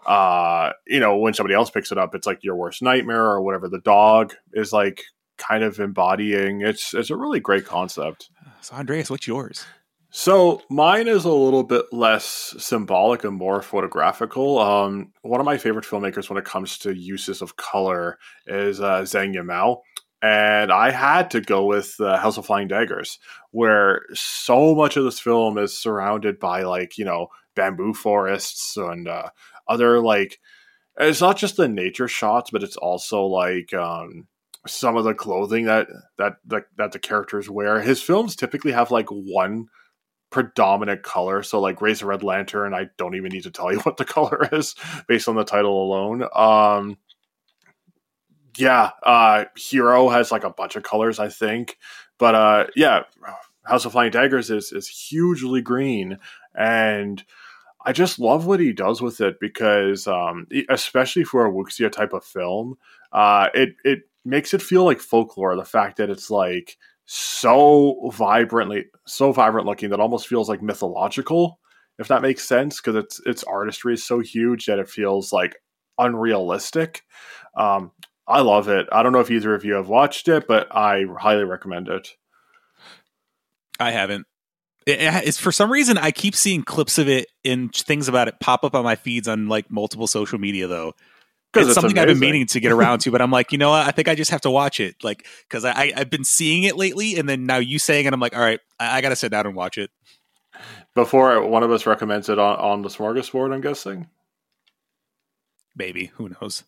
uh, 0.06 0.72
you 0.88 1.00
know, 1.00 1.18
when 1.18 1.34
somebody 1.34 1.56
else 1.56 1.70
picks 1.70 1.92
it 1.92 1.98
up, 1.98 2.16
it's 2.16 2.28
like 2.28 2.44
your 2.44 2.56
worst 2.56 2.82
nightmare 2.82 3.26
or 3.26 3.42
whatever. 3.42 3.68
The 3.70 3.80
dog 3.80 4.36
is 4.54 4.72
like 4.72 5.04
kind 5.38 5.64
of 5.64 5.80
embodying. 5.80 6.62
It's 6.62 6.94
it's 6.94 7.10
a 7.10 7.18
really 7.18 7.40
great 7.40 7.66
concept. 7.66 8.30
So 8.62 8.76
Andreas, 8.76 9.10
what's 9.10 9.28
yours? 9.28 9.66
So 10.18 10.62
mine 10.70 11.10
is 11.10 11.26
a 11.26 11.30
little 11.30 11.64
bit 11.64 11.88
less 11.92 12.56
symbolic 12.58 13.26
and 13.26 13.36
more 13.36 13.62
photographical. 13.62 14.60
Um, 14.60 15.12
one 15.24 15.42
of 15.42 15.46
my 15.46 15.58
favorite 15.58 15.84
filmmakers 15.84 16.30
when 16.30 16.38
it 16.38 16.46
comes 16.46 16.78
to 16.80 16.96
uses 16.96 17.42
of 17.42 17.58
color 17.58 18.18
is 18.48 18.80
uh, 18.80 19.02
Zhang 19.02 19.36
Yimou. 19.36 19.82
And 20.22 20.72
I 20.72 20.92
had 20.92 21.30
to 21.32 21.42
go 21.42 21.66
with 21.66 21.96
uh, 22.00 22.18
House 22.18 22.38
of 22.38 22.46
Flying 22.46 22.70
Daggers, 22.70 23.20
where 23.52 24.04
so 24.14 24.74
much 24.74 24.96
of 24.96 25.04
this 25.04 25.20
film 25.20 25.58
is 25.58 25.78
surrounded 25.78 26.40
by 26.40 26.64
like 26.64 26.98
you 26.98 27.06
know 27.06 27.28
bamboo 27.56 27.94
forests 27.94 28.78
and 28.78 29.08
uh, 29.08 29.30
other 29.68 30.00
like 30.00 30.40
it's 30.98 31.22
not 31.22 31.38
just 31.38 31.58
the 31.58 31.68
nature 31.68 32.08
shots, 32.08 32.52
but 32.52 32.64
it's 32.64 32.78
also 32.78 33.26
like 33.26 33.74
um, 33.74 34.28
some 34.68 34.96
of 34.96 35.04
the 35.04 35.14
clothing 35.14 35.66
that 35.66 35.88
that 36.18 36.38
that, 36.46 36.66
that 36.78 36.92
the 36.92 37.00
characters 37.00 37.50
wear. 37.50 37.82
His 37.82 38.02
films 38.02 38.36
typically 38.36 38.72
have 38.72 38.92
like 38.92 39.10
one 39.10 39.68
predominant 40.30 41.04
color. 41.04 41.44
So 41.44 41.60
like 41.60 41.82
Raise 41.82 42.02
a 42.02 42.06
Red 42.06 42.24
Lantern, 42.24 42.74
I 42.74 42.88
don't 42.98 43.16
even 43.16 43.32
need 43.32 43.44
to 43.44 43.52
tell 43.52 43.72
you 43.72 43.80
what 43.84 43.98
the 43.98 44.06
color 44.06 44.48
is 44.52 44.76
based 45.08 45.28
on 45.28 45.36
the 45.36 45.44
title 45.44 45.84
alone. 45.84 46.28
Um 46.34 46.98
yeah, 48.58 48.92
uh 49.04 49.46
Hero 49.58 50.10
has 50.10 50.32
like 50.32 50.44
a 50.46 50.50
bunch 50.50 50.76
of 50.76 50.84
colors, 50.84 51.20
I 51.20 51.30
think. 51.30 51.78
But 52.18 52.36
uh 52.36 52.68
yeah, 52.76 53.04
House 53.66 53.86
of 53.86 53.92
Flying 53.92 54.12
Daggers 54.12 54.50
is 54.50 54.72
is 54.72 54.88
hugely 54.88 55.62
green 55.62 56.20
and 56.54 57.24
I 57.86 57.92
just 57.94 58.20
love 58.20 58.48
what 58.48 58.60
he 58.60 58.74
does 58.74 59.02
with 59.02 59.22
it 59.22 59.40
because 59.40 60.08
um 60.08 60.48
especially 60.70 61.24
for 61.24 61.46
a 61.46 61.52
wuxia 61.52 61.92
type 61.92 62.14
of 62.14 62.24
film, 62.26 62.78
uh 63.12 63.50
it 63.54 63.76
it 63.84 64.00
makes 64.26 64.54
it 64.54 64.62
feel 64.62 64.84
like 64.84 65.00
folklore, 65.00 65.56
the 65.56 65.64
fact 65.66 65.98
that 65.98 66.10
it's 66.10 66.30
like 66.32 66.78
so 67.06 68.10
vibrantly 68.14 68.86
so 69.06 69.32
vibrant 69.32 69.68
looking 69.68 69.92
that 69.92 70.00
almost 70.00 70.28
feels 70.28 70.50
like 70.50 70.62
mythological 70.64 71.60
if 72.00 72.08
that 72.08 72.24
makes 72.24 72.44
sense 72.44 72.82
because 72.82 72.96
its 72.96 73.22
its 73.28 73.44
artistry 73.44 73.94
is 73.94 74.04
so 74.06 74.20
huge 74.20 74.66
that 74.66 74.80
it 74.80 74.90
feels 74.90 75.32
like 75.32 75.56
unrealistic. 76.00 77.04
Um 77.58 77.92
i 78.28 78.42
love 78.42 78.68
it. 78.70 78.88
I 78.92 79.04
don't 79.04 79.12
know 79.14 79.20
if 79.20 79.30
either 79.32 79.54
of 79.54 79.64
you 79.66 79.74
have 79.76 79.88
watched 79.90 80.28
it 80.28 80.48
but 80.48 80.68
i 80.76 81.06
highly 81.20 81.44
recommend 81.44 81.88
it. 81.90 82.10
I 83.80 83.92
haven't. 83.92 84.26
It, 84.86 85.00
it's 85.28 85.40
for 85.40 85.52
some 85.52 85.72
reason 85.72 85.98
I 85.98 86.12
keep 86.12 86.36
seeing 86.36 86.64
clips 86.64 86.98
of 86.98 87.08
it 87.08 87.28
and 87.44 87.74
things 87.74 88.08
about 88.08 88.28
it 88.28 88.40
pop 88.40 88.64
up 88.64 88.76
on 88.76 88.84
my 88.84 88.96
feeds 88.96 89.28
on 89.28 89.48
like 89.48 89.72
multiple 89.72 90.08
social 90.08 90.40
media 90.40 90.68
though. 90.68 90.94
It's, 91.56 91.68
it's 91.68 91.76
something 91.76 91.98
I've 91.98 92.08
been 92.08 92.20
meaning 92.20 92.48
to 92.48 92.60
get 92.60 92.74
around 92.74 93.00
to, 93.00 93.12
but 93.12 93.22
I'm 93.22 93.32
like, 93.32 93.54
you 93.54 93.58
know 93.58 93.70
what? 93.70 93.88
I 93.88 93.92
think 93.92 94.10
I 94.10 94.16
just 94.16 94.32
have 94.32 94.42
to 94.42 94.52
watch 94.52 94.82
it, 94.82 95.02
like, 95.06 95.26
because 95.48 95.64
I, 95.64 95.72
I 95.72 95.94
I've 95.96 96.10
been 96.10 96.26
seeing 96.26 96.64
it 96.64 96.76
lately, 96.76 97.18
and 97.18 97.30
then 97.30 97.46
now 97.46 97.58
you 97.58 97.80
saying 97.80 98.06
it, 98.06 98.12
I'm 98.12 98.20
like, 98.20 98.36
all 98.36 98.42
right, 98.42 98.60
I, 98.78 98.98
I 98.98 99.02
got 99.02 99.10
to 99.10 99.16
sit 99.16 99.32
down 99.32 99.46
and 99.48 99.56
watch 99.56 99.78
it. 99.78 99.90
before 100.94 101.48
one 101.48 101.64
of 101.64 101.72
us 101.72 101.86
recommends 101.86 102.28
it 102.28 102.40
on, 102.40 102.58
on 102.58 102.82
the 102.82 102.90
smorgasbord 102.90 103.54
i'm 103.54 103.62
guessing 103.62 104.08
Maybe 105.76 106.06
who 106.16 106.30
knows? 106.30 106.64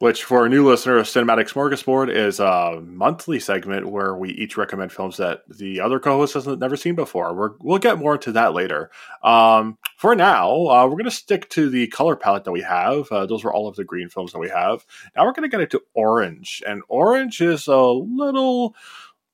Which 0.00 0.24
for 0.24 0.46
a 0.46 0.48
new 0.48 0.66
listener, 0.66 0.96
a 0.96 1.02
cinematic 1.02 1.52
smorgasbord 1.52 2.10
is 2.10 2.40
a 2.40 2.80
monthly 2.82 3.38
segment 3.38 3.86
where 3.86 4.16
we 4.16 4.30
each 4.30 4.56
recommend 4.56 4.90
films 4.90 5.18
that 5.18 5.42
the 5.46 5.78
other 5.78 6.00
co-host 6.00 6.32
has 6.32 6.46
never 6.46 6.74
seen 6.74 6.94
before. 6.94 7.34
We're, 7.34 7.50
we'll 7.60 7.78
get 7.78 7.98
more 7.98 8.14
into 8.14 8.32
that 8.32 8.54
later. 8.54 8.90
Um, 9.22 9.76
for 9.98 10.16
now, 10.16 10.52
uh, 10.68 10.86
we're 10.86 10.92
going 10.92 11.04
to 11.04 11.10
stick 11.10 11.50
to 11.50 11.68
the 11.68 11.86
color 11.88 12.16
palette 12.16 12.44
that 12.44 12.50
we 12.50 12.62
have. 12.62 13.12
Uh, 13.12 13.26
those 13.26 13.44
were 13.44 13.52
all 13.52 13.68
of 13.68 13.76
the 13.76 13.84
green 13.84 14.08
films 14.08 14.32
that 14.32 14.38
we 14.38 14.48
have. 14.48 14.86
Now 15.14 15.26
we're 15.26 15.32
going 15.32 15.48
to 15.48 15.54
get 15.54 15.60
into 15.60 15.82
orange, 15.92 16.62
and 16.66 16.80
orange 16.88 17.42
is 17.42 17.66
a 17.66 17.78
little, 17.78 18.74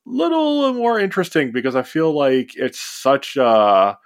little 0.05 0.75
more 0.75 0.99
interesting 0.99 1.53
because 1.53 1.77
I 1.77 1.85
feel 1.85 2.13
like 2.13 2.57
it's 2.57 2.81
such 2.81 3.37
a 3.37 3.99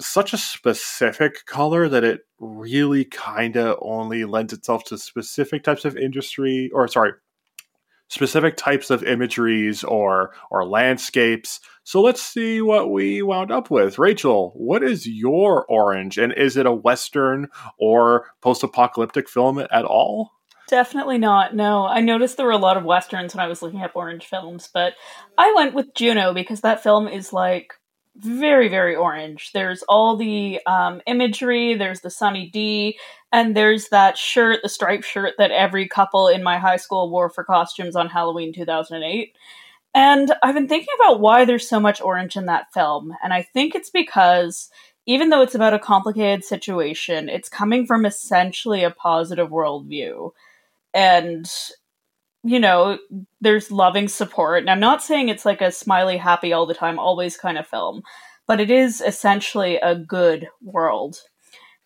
such 0.00 0.32
a 0.32 0.38
specific 0.38 1.46
color 1.46 1.88
that 1.88 2.04
it 2.04 2.20
really 2.38 3.04
kind 3.04 3.56
of 3.56 3.78
only 3.80 4.24
lends 4.24 4.52
itself 4.52 4.84
to 4.84 4.98
specific 4.98 5.64
types 5.64 5.84
of 5.84 5.96
industry 5.96 6.70
or 6.74 6.86
sorry 6.88 7.12
specific 8.08 8.56
types 8.56 8.90
of 8.90 9.02
imageries 9.02 9.82
or 9.82 10.32
or 10.50 10.66
landscapes. 10.66 11.60
So 11.84 12.00
let's 12.00 12.22
see 12.22 12.60
what 12.60 12.90
we 12.90 13.22
wound 13.22 13.50
up 13.50 13.70
with. 13.70 13.98
Rachael 13.98 14.52
what 14.54 14.82
is 14.82 15.06
your 15.06 15.66
orange? 15.66 16.18
And 16.18 16.32
is 16.32 16.56
it 16.56 16.66
a 16.66 16.72
western 16.72 17.48
or 17.78 18.26
post-apocalyptic 18.40 19.28
film 19.28 19.58
at 19.58 19.84
all? 19.84 20.32
Definitely 20.68 21.18
not. 21.18 21.54
No, 21.54 21.86
I 21.86 22.00
noticed 22.00 22.36
there 22.36 22.46
were 22.46 22.52
a 22.52 22.58
lot 22.58 22.76
of 22.76 22.84
westerns 22.84 23.34
when 23.34 23.44
I 23.44 23.48
was 23.48 23.62
looking 23.62 23.82
up 23.82 23.92
orange 23.94 24.26
films, 24.26 24.68
but 24.72 24.94
I 25.38 25.52
went 25.54 25.74
with 25.74 25.94
Juno 25.94 26.34
because 26.34 26.62
that 26.62 26.82
film 26.82 27.06
is 27.06 27.32
like 27.32 27.74
very, 28.18 28.68
very 28.68 28.96
orange. 28.96 29.50
There's 29.52 29.82
all 29.88 30.16
the 30.16 30.60
um, 30.66 31.00
imagery, 31.06 31.74
there's 31.74 32.00
the 32.00 32.10
Sunny 32.10 32.48
D, 32.50 32.98
and 33.32 33.56
there's 33.56 33.88
that 33.88 34.16
shirt, 34.16 34.60
the 34.62 34.68
striped 34.68 35.04
shirt 35.04 35.34
that 35.38 35.50
every 35.50 35.88
couple 35.88 36.28
in 36.28 36.42
my 36.42 36.58
high 36.58 36.76
school 36.76 37.10
wore 37.10 37.30
for 37.30 37.44
costumes 37.44 37.96
on 37.96 38.08
Halloween 38.08 38.52
2008. 38.52 39.36
And 39.94 40.32
I've 40.42 40.54
been 40.54 40.68
thinking 40.68 40.94
about 41.00 41.20
why 41.20 41.44
there's 41.44 41.68
so 41.68 41.80
much 41.80 42.00
orange 42.00 42.36
in 42.36 42.46
that 42.46 42.72
film, 42.72 43.14
and 43.22 43.32
I 43.32 43.42
think 43.42 43.74
it's 43.74 43.90
because 43.90 44.70
even 45.06 45.30
though 45.30 45.42
it's 45.42 45.54
about 45.54 45.74
a 45.74 45.78
complicated 45.78 46.44
situation, 46.44 47.28
it's 47.28 47.48
coming 47.48 47.86
from 47.86 48.04
essentially 48.04 48.82
a 48.82 48.90
positive 48.90 49.48
worldview. 49.50 50.32
And, 50.92 51.48
you 52.46 52.60
know, 52.60 52.96
there's 53.40 53.72
loving 53.72 54.06
support. 54.06 54.60
And 54.60 54.70
I'm 54.70 54.78
not 54.78 55.02
saying 55.02 55.28
it's 55.28 55.44
like 55.44 55.60
a 55.60 55.72
smiley, 55.72 56.16
happy 56.16 56.52
all 56.52 56.64
the 56.64 56.74
time, 56.74 56.96
always 56.96 57.36
kind 57.36 57.58
of 57.58 57.66
film, 57.66 58.02
but 58.46 58.60
it 58.60 58.70
is 58.70 59.00
essentially 59.00 59.78
a 59.78 59.96
good 59.96 60.46
world. 60.62 61.18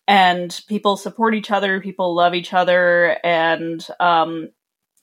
And 0.07 0.61
people 0.67 0.97
support 0.97 1.33
each 1.33 1.49
other, 1.49 1.81
people 1.81 2.13
love 2.13 2.35
each 2.35 2.53
other, 2.53 3.17
and 3.23 3.85
um, 3.99 4.49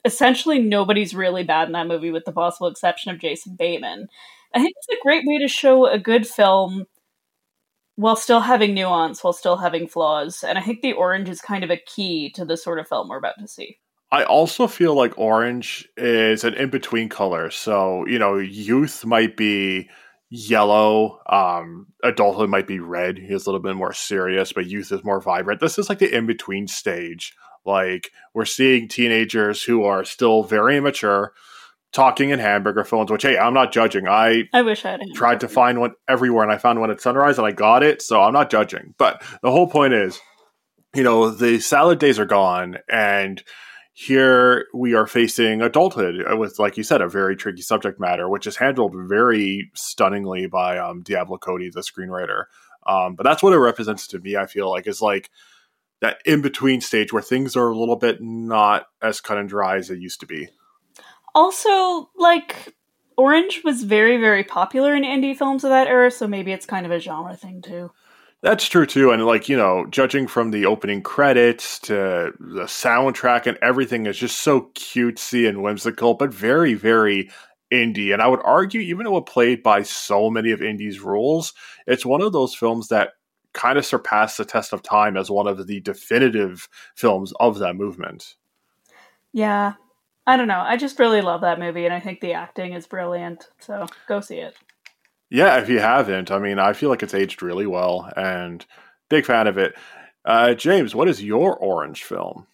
essentially 0.05 0.59
nobody's 0.59 1.13
really 1.13 1.43
bad 1.43 1.67
in 1.67 1.73
that 1.73 1.87
movie, 1.87 2.11
with 2.11 2.23
the 2.23 2.31
possible 2.31 2.67
exception 2.67 3.11
of 3.11 3.19
Jason 3.19 3.57
Bateman. 3.57 4.07
I 4.53 4.59
think 4.59 4.75
it's 4.77 4.97
a 4.97 5.03
great 5.03 5.25
way 5.25 5.39
to 5.39 5.47
show 5.49 5.87
a 5.87 5.99
good 5.99 6.25
film 6.25 6.85
while 7.95 8.15
still 8.15 8.39
having 8.39 8.73
nuance, 8.73 9.23
while 9.25 9.33
still 9.33 9.57
having 9.57 9.89
flaws. 9.89 10.41
And 10.41 10.57
I 10.57 10.61
think 10.61 10.81
the 10.81 10.93
orange 10.93 11.27
is 11.27 11.41
kind 11.41 11.65
of 11.65 11.69
a 11.69 11.75
key 11.75 12.31
to 12.35 12.45
the 12.45 12.55
sort 12.55 12.79
of 12.79 12.87
film 12.87 13.09
we're 13.09 13.17
about 13.17 13.39
to 13.39 13.47
see. 13.47 13.77
I 14.11 14.23
also 14.23 14.67
feel 14.67 14.95
like 14.95 15.17
orange 15.17 15.87
is 15.95 16.43
an 16.43 16.55
in 16.55 16.69
between 16.69 17.09
color. 17.09 17.51
So, 17.51 18.05
you 18.07 18.17
know, 18.17 18.37
youth 18.37 19.05
might 19.05 19.37
be 19.37 19.89
yellow, 20.29 21.19
um, 21.27 21.87
adulthood 22.03 22.49
might 22.49 22.67
be 22.67 22.79
red. 22.79 23.17
He's 23.17 23.45
a 23.45 23.49
little 23.49 23.61
bit 23.61 23.75
more 23.75 23.93
serious, 23.93 24.51
but 24.51 24.65
youth 24.65 24.91
is 24.91 25.03
more 25.03 25.21
vibrant. 25.21 25.59
This 25.59 25.77
is 25.77 25.89
like 25.89 25.99
the 25.99 26.13
in 26.13 26.25
between 26.25 26.67
stage. 26.67 27.33
Like, 27.65 28.11
we're 28.33 28.45
seeing 28.45 28.87
teenagers 28.87 29.61
who 29.61 29.83
are 29.83 30.03
still 30.03 30.43
very 30.43 30.77
immature 30.77 31.33
talking 31.91 32.29
in 32.29 32.39
hamburger 32.39 32.83
phones, 32.83 33.11
which 33.11 33.23
hey, 33.23 33.37
I'm 33.37 33.53
not 33.53 33.71
judging. 33.71 34.07
I 34.07 34.43
I 34.53 34.61
wish 34.61 34.85
I 34.85 34.91
had 34.91 35.01
tried 35.15 35.39
to 35.41 35.47
find 35.47 35.79
one 35.79 35.93
everywhere 36.07 36.43
and 36.43 36.51
I 36.51 36.57
found 36.57 36.79
one 36.79 36.91
at 36.91 37.01
Sunrise 37.01 37.37
and 37.37 37.47
I 37.47 37.51
got 37.51 37.83
it, 37.83 38.01
so 38.01 38.21
I'm 38.21 38.33
not 38.33 38.49
judging. 38.49 38.93
But 38.97 39.23
the 39.41 39.51
whole 39.51 39.67
point 39.67 39.93
is, 39.93 40.19
you 40.95 41.03
know, 41.03 41.29
the 41.29 41.59
salad 41.59 41.99
days 41.99 42.19
are 42.19 42.25
gone 42.25 42.77
and 42.89 43.43
here 43.99 44.67
we 44.73 44.93
are 44.93 45.05
facing 45.05 45.61
adulthood 45.61 46.23
with, 46.37 46.57
like 46.57 46.77
you 46.77 46.83
said, 46.83 47.01
a 47.01 47.09
very 47.09 47.35
tricky 47.35 47.61
subject 47.61 47.99
matter, 47.99 48.29
which 48.29 48.47
is 48.47 48.55
handled 48.55 48.93
very 48.95 49.69
stunningly 49.75 50.47
by 50.47 50.77
um, 50.77 51.01
Diablo 51.01 51.37
Cody, 51.37 51.69
the 51.69 51.81
screenwriter. 51.81 52.45
Um, 52.87 53.15
but 53.15 53.25
that's 53.25 53.43
what 53.43 53.51
it 53.51 53.57
represents 53.57 54.07
to 54.07 54.19
me. 54.19 54.37
I 54.37 54.45
feel 54.45 54.69
like 54.69 54.87
is 54.87 55.01
like 55.01 55.29
that 55.99 56.19
in 56.23 56.41
between 56.41 56.79
stage 56.79 57.11
where 57.11 57.21
things 57.21 57.57
are 57.57 57.67
a 57.67 57.77
little 57.77 57.97
bit 57.97 58.21
not 58.21 58.85
as 59.01 59.19
cut 59.19 59.37
and 59.37 59.49
dry 59.49 59.75
as 59.75 59.89
they 59.89 59.95
used 59.95 60.21
to 60.21 60.25
be. 60.25 60.47
Also, 61.35 62.09
like 62.15 62.73
Orange 63.17 63.63
was 63.65 63.83
very, 63.83 64.15
very 64.15 64.45
popular 64.45 64.95
in 64.95 65.03
indie 65.03 65.35
films 65.35 65.65
of 65.65 65.71
that 65.71 65.87
era, 65.87 66.09
so 66.09 66.25
maybe 66.25 66.53
it's 66.53 66.65
kind 66.65 66.85
of 66.85 66.93
a 66.93 67.01
genre 67.01 67.35
thing 67.35 67.61
too. 67.61 67.91
That's 68.41 68.69
true 68.69 68.85
too, 68.85 69.11
and 69.11 69.25
like 69.25 69.49
you 69.49 69.57
know, 69.57 69.85
judging 69.89 70.25
from 70.25 70.51
the 70.51 70.65
opening 70.65 71.01
credits 71.01 71.77
to 71.79 72.31
the 72.39 72.63
soundtrack 72.63 73.47
and 73.47 73.57
everything 73.61 74.05
is 74.05 74.17
just 74.17 74.39
so 74.39 74.69
cutesy 74.75 75.47
and 75.47 75.61
whimsical, 75.61 76.13
but 76.13 76.33
very, 76.33 76.73
very 76.73 77.29
indie. 77.71 78.13
And 78.13 78.21
I 78.21 78.27
would 78.27 78.39
argue, 78.45 78.79
even 78.79 79.03
though 79.03 79.17
it 79.17 79.25
played 79.25 79.61
by 79.61 79.83
so 79.83 80.29
many 80.29 80.51
of 80.51 80.61
indie's 80.61 81.01
rules, 81.01 81.53
it's 81.85 82.05
one 82.05 82.21
of 82.21 82.31
those 82.31 82.55
films 82.55 82.87
that 82.87 83.09
kind 83.53 83.77
of 83.77 83.85
surpassed 83.85 84.37
the 84.37 84.45
test 84.45 84.71
of 84.71 84.83
time 84.83 85.17
as 85.17 85.29
one 85.29 85.47
of 85.47 85.67
the 85.67 85.81
definitive 85.81 86.69
films 86.95 87.33
of 87.41 87.59
that 87.59 87.75
movement. 87.75 88.35
Yeah, 89.33 89.73
I 90.25 90.37
don't 90.37 90.47
know. 90.47 90.61
I 90.61 90.77
just 90.77 90.97
really 90.97 91.21
love 91.21 91.41
that 91.41 91.59
movie, 91.59 91.83
and 91.83 91.93
I 91.93 91.99
think 91.99 92.21
the 92.21 92.33
acting 92.33 92.71
is 92.71 92.87
brilliant. 92.87 93.49
So 93.59 93.85
go 94.07 94.21
see 94.21 94.37
it. 94.37 94.55
Yeah, 95.29 95.59
if 95.59 95.69
you 95.69 95.79
haven't, 95.79 96.31
I 96.31 96.39
mean, 96.39 96.57
I 96.57 96.73
feel 96.73 96.89
like 96.89 97.03
it's 97.03 97.13
aged 97.13 97.43
really 97.43 97.67
well, 97.67 98.11
and 98.15 98.65
big 99.09 99.25
fan 99.25 99.47
of 99.47 99.57
it. 99.57 99.75
Uh, 100.25 100.53
James, 100.53 100.95
what 100.95 101.07
is 101.07 101.23
your 101.23 101.55
orange 101.55 102.03
film? 102.03 102.47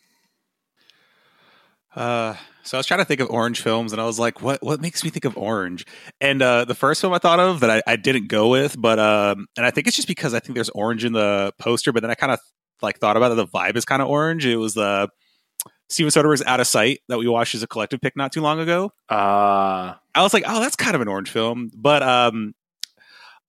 Uh, 1.95 2.35
so 2.63 2.77
I 2.77 2.79
was 2.79 2.85
trying 2.85 2.99
to 2.99 3.05
think 3.05 3.21
of 3.21 3.29
orange 3.29 3.61
films, 3.61 3.93
and 3.93 4.01
I 4.01 4.05
was 4.05 4.19
like, 4.19 4.41
"What? 4.41 4.61
What 4.61 4.81
makes 4.81 5.03
me 5.03 5.09
think 5.09 5.23
of 5.23 5.37
orange?" 5.37 5.85
And 6.19 6.41
uh, 6.41 6.65
the 6.65 6.75
first 6.75 6.99
film 6.99 7.13
I 7.13 7.19
thought 7.19 7.39
of 7.39 7.61
that 7.61 7.69
I, 7.69 7.81
I 7.87 7.95
didn't 7.95 8.27
go 8.27 8.49
with, 8.49 8.79
but 8.79 8.99
um, 8.99 9.47
and 9.55 9.65
I 9.65 9.71
think 9.71 9.87
it's 9.87 9.95
just 9.95 10.07
because 10.07 10.33
I 10.33 10.39
think 10.39 10.55
there's 10.55 10.69
orange 10.69 11.05
in 11.05 11.13
the 11.13 11.53
poster, 11.57 11.93
but 11.93 12.01
then 12.01 12.11
I 12.11 12.15
kind 12.15 12.33
of 12.33 12.39
like 12.81 12.99
thought 12.99 13.15
about 13.15 13.31
it. 13.31 13.35
The 13.35 13.47
vibe 13.47 13.77
is 13.77 13.85
kind 13.85 14.01
of 14.01 14.09
orange. 14.09 14.45
It 14.45 14.57
was 14.57 14.73
the 14.73 15.09
Steven 15.89 16.11
Soderbergh's 16.11 16.43
Out 16.45 16.59
of 16.59 16.67
Sight 16.67 16.99
that 17.07 17.17
we 17.17 17.27
watched 17.27 17.55
as 17.55 17.63
a 17.63 17.67
collective 17.67 18.01
pick 18.01 18.17
not 18.17 18.31
too 18.31 18.41
long 18.41 18.59
ago. 18.59 18.91
Uh, 19.09 19.93
I 20.13 20.21
was 20.23 20.33
like, 20.33 20.43
oh, 20.45 20.59
that's 20.59 20.75
kind 20.75 20.95
of 20.95 21.01
an 21.01 21.07
orange 21.07 21.29
film. 21.29 21.71
But 21.73 22.03
um, 22.03 22.53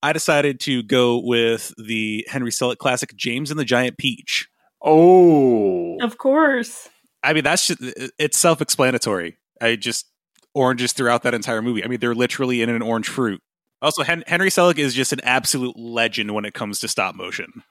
I 0.06 0.12
decided 0.12 0.60
to 0.60 0.84
go 0.84 1.18
with 1.18 1.74
the 1.76 2.24
Henry 2.28 2.52
Selick 2.52 2.78
classic, 2.78 3.16
James 3.16 3.50
and 3.50 3.58
the 3.58 3.64
Giant 3.64 3.98
Peach. 3.98 4.48
Oh. 4.80 5.96
Of 6.00 6.18
course. 6.18 6.88
I 7.24 7.32
mean, 7.32 7.42
that's 7.42 7.66
just, 7.66 7.80
it's 8.16 8.38
self 8.38 8.62
explanatory. 8.62 9.36
I 9.60 9.74
just, 9.74 10.06
oranges 10.54 10.92
throughout 10.92 11.24
that 11.24 11.34
entire 11.34 11.60
movie. 11.60 11.82
I 11.82 11.88
mean, 11.88 11.98
they're 11.98 12.14
literally 12.14 12.62
in 12.62 12.70
an 12.70 12.82
orange 12.82 13.08
fruit. 13.08 13.42
Also, 13.82 14.04
Hen- 14.04 14.22
Henry 14.28 14.48
Selick 14.48 14.78
is 14.78 14.94
just 14.94 15.12
an 15.12 15.20
absolute 15.24 15.76
legend 15.76 16.32
when 16.34 16.44
it 16.44 16.54
comes 16.54 16.78
to 16.80 16.88
stop 16.88 17.16
motion. 17.16 17.64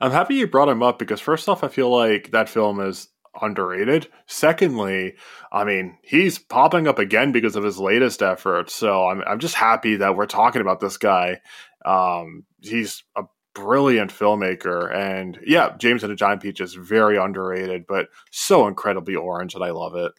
I'm 0.00 0.12
happy 0.12 0.36
you 0.36 0.46
brought 0.46 0.70
him 0.70 0.82
up 0.82 0.98
because, 0.98 1.20
first 1.20 1.50
off, 1.50 1.62
I 1.62 1.68
feel 1.68 1.90
like 1.90 2.30
that 2.30 2.48
film 2.48 2.80
is 2.80 3.08
underrated. 3.40 4.08
Secondly, 4.26 5.14
I 5.52 5.64
mean, 5.64 5.98
he's 6.02 6.38
popping 6.38 6.86
up 6.88 6.98
again 6.98 7.32
because 7.32 7.56
of 7.56 7.64
his 7.64 7.78
latest 7.78 8.22
efforts. 8.22 8.74
So 8.74 9.08
I'm 9.08 9.22
I'm 9.26 9.38
just 9.38 9.54
happy 9.54 9.96
that 9.96 10.16
we're 10.16 10.26
talking 10.26 10.60
about 10.60 10.80
this 10.80 10.96
guy. 10.96 11.40
Um, 11.84 12.44
he's 12.60 13.04
a 13.16 13.24
brilliant 13.54 14.12
filmmaker, 14.12 14.94
and 14.94 15.38
yeah, 15.46 15.74
James 15.78 16.02
and 16.02 16.12
the 16.12 16.16
Giant 16.16 16.42
Peach 16.42 16.60
is 16.60 16.74
very 16.74 17.16
underrated, 17.16 17.86
but 17.86 18.08
so 18.30 18.66
incredibly 18.66 19.14
orange, 19.14 19.54
and 19.54 19.64
I 19.64 19.70
love 19.70 19.94
it. 19.94 20.12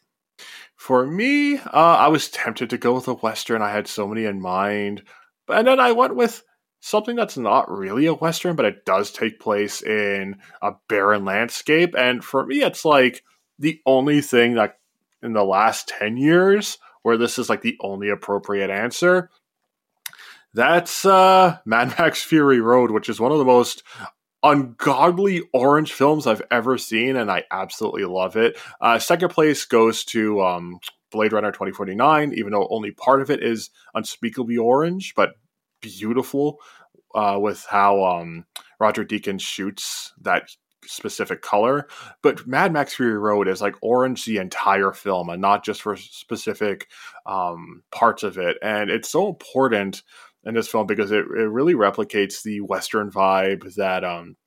For 0.76 1.06
me, 1.06 1.58
uh, 1.58 1.62
I 1.74 2.08
was 2.08 2.30
tempted 2.30 2.70
to 2.70 2.78
go 2.78 2.94
with 2.94 3.08
a 3.08 3.14
western. 3.14 3.62
I 3.62 3.72
had 3.72 3.88
so 3.88 4.08
many 4.08 4.26
in 4.26 4.42
mind, 4.42 5.04
and 5.48 5.68
then 5.68 5.80
I 5.80 5.92
went 5.92 6.16
with 6.16 6.44
something 6.88 7.18
that's 7.18 7.38
not 7.38 7.70
really 7.70 8.06
a 8.06 8.14
western, 8.14 8.56
but 8.56 8.66
it 8.66 8.86
does 8.86 9.12
take 9.12 9.40
place 9.40 9.82
in 9.82 10.38
a 10.62 10.72
barren 10.88 11.26
landscape. 11.26 11.94
And 11.98 12.24
for 12.24 12.46
me, 12.46 12.62
it's 12.62 12.86
like 12.86 13.24
the 13.60 13.82
only 13.86 14.22
thing 14.22 14.56
that 14.56 14.78
in 15.22 15.34
the 15.34 15.44
last 15.44 15.90
10 15.90 16.16
years 16.16 16.78
where 17.02 17.18
this 17.18 17.38
is 17.38 17.50
like 17.50 17.62
the 17.62 17.78
only 17.82 18.10
appropriate 18.10 18.70
answer. 18.70 19.30
That's 20.54 21.06
uh, 21.06 21.58
Mad 21.66 21.94
Max 22.00 22.24
Fury 22.24 22.62
Road, 22.62 22.92
which 22.92 23.10
is 23.10 23.20
one 23.20 23.32
of 23.32 23.38
the 23.38 23.46
most 23.46 23.84
ungodly 24.44 25.44
orange 25.54 25.92
films 25.92 26.26
I've 26.26 26.42
ever 26.52 26.78
seen, 26.78 27.18
and 27.18 27.30
I 27.30 27.44
absolutely 27.52 28.06
love 28.06 28.38
it. 28.38 28.58
Uh, 28.80 28.98
second 28.98 29.30
place 29.30 29.66
goes 29.66 30.06
to 30.06 30.42
um, 30.42 30.80
Blade 31.12 31.34
Runner 31.34 31.52
2049, 31.52 32.34
even 32.34 32.52
though 32.54 32.68
only 32.70 32.92
part 32.92 33.22
of 33.22 33.30
it 33.30 33.44
is 33.44 33.72
unspeakably 33.94 34.58
orange, 34.58 35.14
but 35.16 35.34
beautiful 35.82 36.60
uh, 37.18 37.40
with 37.40 37.66
how 37.68 38.06
um, 38.06 38.46
Roger 38.80 39.04
Deakins 39.04 39.42
shoots 39.42 40.14
that 40.22 40.50
specific 40.86 41.42
color. 41.42 41.88
But 42.22 42.46
Mad 42.46 42.72
Max 42.72 42.94
Fury 42.94 43.18
Road 43.18 43.48
is 43.48 43.60
like 43.60 43.76
orange 43.82 44.24
the 44.24 44.38
entire 44.38 44.94
film 44.94 45.30
and 45.30 45.42
not 45.42 45.66
just 45.66 45.82
for 45.82 45.96
specific 45.98 46.88
um, 47.26 47.84
parts 47.92 48.22
of 48.22 48.38
it. 48.38 48.58
And 48.62 48.92
it's 48.92 49.10
so 49.10 49.28
important 49.28 50.04
in 50.46 50.54
this 50.54 50.68
film 50.68 50.86
because 50.86 51.12
it, 51.12 51.26
it 51.26 51.50
really 51.50 51.74
replicates 51.74 52.44
the 52.44 52.62
Western 52.62 53.12
vibe 53.12 53.76
that 53.76 54.04
um, 54.04 54.38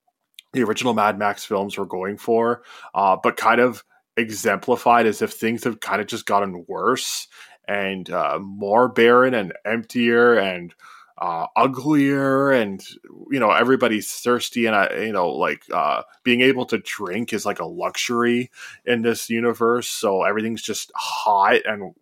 the 0.52 0.62
original 0.62 0.94
Mad 0.94 1.18
Max 1.18 1.44
films 1.44 1.76
were 1.76 1.86
going 1.86 2.16
for, 2.16 2.62
uh, 2.94 3.16
but 3.20 3.36
kind 3.36 3.60
of 3.60 3.84
exemplified 4.16 5.06
as 5.06 5.22
if 5.22 5.32
things 5.32 5.64
have 5.64 5.80
kind 5.80 6.00
of 6.00 6.06
just 6.06 6.24
gotten 6.24 6.64
worse 6.68 7.26
and 7.66 8.10
uh, 8.10 8.38
more 8.40 8.88
barren 8.88 9.34
and 9.34 9.52
emptier 9.64 10.38
and 10.38 10.74
uh, 11.20 11.46
uglier 11.54 12.50
and 12.50 12.82
you 13.30 13.38
know 13.38 13.50
everybody's 13.50 14.10
thirsty 14.10 14.66
and 14.66 14.74
I, 14.74 15.04
you 15.04 15.12
know 15.12 15.28
like 15.28 15.62
uh, 15.72 16.02
being 16.24 16.40
able 16.40 16.64
to 16.66 16.78
drink 16.78 17.32
is 17.32 17.44
like 17.44 17.60
a 17.60 17.66
luxury 17.66 18.50
in 18.86 19.02
this 19.02 19.28
universe 19.28 19.88
so 19.88 20.22
everything's 20.22 20.62
just 20.62 20.90
hot 20.94 21.60
and 21.66 21.94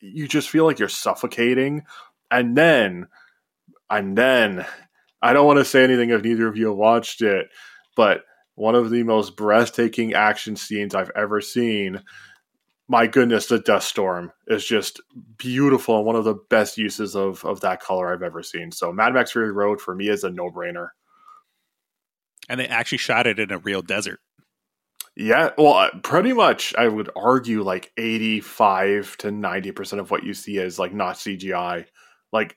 you 0.00 0.26
just 0.26 0.50
feel 0.50 0.64
like 0.64 0.80
you're 0.80 0.88
suffocating. 0.88 1.84
And 2.30 2.56
then 2.56 3.06
and 3.92 4.16
then 4.16 4.64
i 5.20 5.32
don't 5.32 5.46
want 5.46 5.58
to 5.58 5.64
say 5.64 5.84
anything 5.84 6.10
if 6.10 6.22
neither 6.24 6.48
of 6.48 6.56
you 6.56 6.68
have 6.68 6.76
watched 6.76 7.22
it 7.22 7.48
but 7.94 8.24
one 8.54 8.74
of 8.74 8.90
the 8.90 9.02
most 9.02 9.36
breathtaking 9.36 10.14
action 10.14 10.56
scenes 10.56 10.94
i've 10.94 11.10
ever 11.14 11.40
seen 11.40 12.02
my 12.92 13.06
goodness, 13.06 13.46
the 13.46 13.58
dust 13.58 13.88
storm 13.88 14.32
is 14.48 14.66
just 14.66 15.00
beautiful 15.38 15.96
and 15.96 16.04
one 16.04 16.14
of 16.14 16.24
the 16.24 16.34
best 16.50 16.76
uses 16.76 17.16
of 17.16 17.42
of 17.42 17.62
that 17.62 17.80
color 17.80 18.12
I've 18.12 18.22
ever 18.22 18.42
seen. 18.42 18.70
So 18.70 18.92
Mad 18.92 19.14
Max 19.14 19.32
Fury 19.32 19.50
Road 19.50 19.80
for 19.80 19.94
me 19.94 20.10
is 20.10 20.24
a 20.24 20.30
no 20.30 20.50
brainer. 20.50 20.88
And 22.50 22.60
they 22.60 22.68
actually 22.68 22.98
shot 22.98 23.26
it 23.26 23.38
in 23.38 23.50
a 23.50 23.56
real 23.56 23.80
desert. 23.80 24.20
Yeah, 25.16 25.52
well, 25.56 25.72
uh, 25.72 25.90
pretty 26.02 26.34
much, 26.34 26.74
I 26.76 26.86
would 26.86 27.08
argue 27.16 27.62
like 27.62 27.92
eighty-five 27.96 29.16
to 29.18 29.30
ninety 29.30 29.72
percent 29.72 30.00
of 30.00 30.10
what 30.10 30.24
you 30.24 30.34
see 30.34 30.58
is 30.58 30.78
like 30.78 30.92
not 30.92 31.16
CGI. 31.16 31.86
Like 32.30 32.56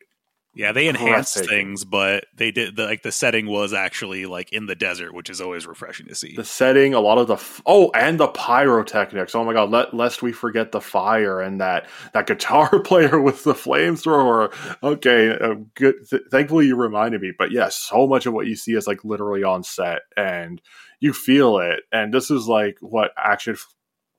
Yeah, 0.56 0.72
they 0.72 0.88
enhanced 0.88 1.38
things, 1.50 1.84
but 1.84 2.28
they 2.34 2.52
did 2.52 2.78
the, 2.78 2.86
like 2.86 3.04
the 3.04 3.12
setting 3.12 3.46
was 3.46 3.74
actually 3.74 4.26
like 4.26 4.54
in 4.54 4.68
the 4.68 4.76
desert, 4.76 5.14
which 5.14 5.30
is 5.30 5.42
always 5.42 5.68
refreshing 5.68 6.08
to 6.08 6.16
see. 6.16 6.34
the 6.34 6.46
setting, 6.46 6.94
a 6.94 7.02
lot 7.02 7.18
of 7.18 7.28
the 7.28 7.34
f- 7.34 7.62
oh, 7.66 7.92
and 7.94 8.18
the 8.18 8.30
pyrotechnics. 8.30 9.36
Oh 9.36 9.44
my 9.44 9.52
god, 9.52 9.70
let, 9.70 9.94
lest 9.94 10.22
we 10.22 10.32
forget 10.32 10.72
the 10.72 10.80
fire 10.80 11.42
and 11.42 11.60
that 11.60 11.90
that 12.14 12.26
guitar 12.28 12.80
player 12.84 13.20
with 13.20 13.44
the 13.44 13.54
flamethrower. 13.54 14.54
Okay, 14.82 15.32
uh, 15.32 15.56
good. 15.76 15.96
Th- 16.10 16.24
thankfully, 16.32 16.68
you 16.68 16.78
reminded 16.78 17.22
me. 17.22 17.34
But 17.38 17.52
yes, 17.52 17.76
so 17.76 18.08
much 18.08 18.26
of 18.26 18.34
what 18.34 18.48
you 18.48 18.56
see 18.56 18.74
is 18.74 18.88
like 18.88 19.04
literally 19.04 19.44
on 19.44 19.62
set, 19.64 20.04
and 20.16 20.62
you 21.02 21.12
feel 21.12 21.58
it. 21.58 21.82
And 21.92 22.14
this 22.14 22.32
is 22.32 22.48
like 22.48 22.78
what 22.80 23.12
action, 23.18 23.58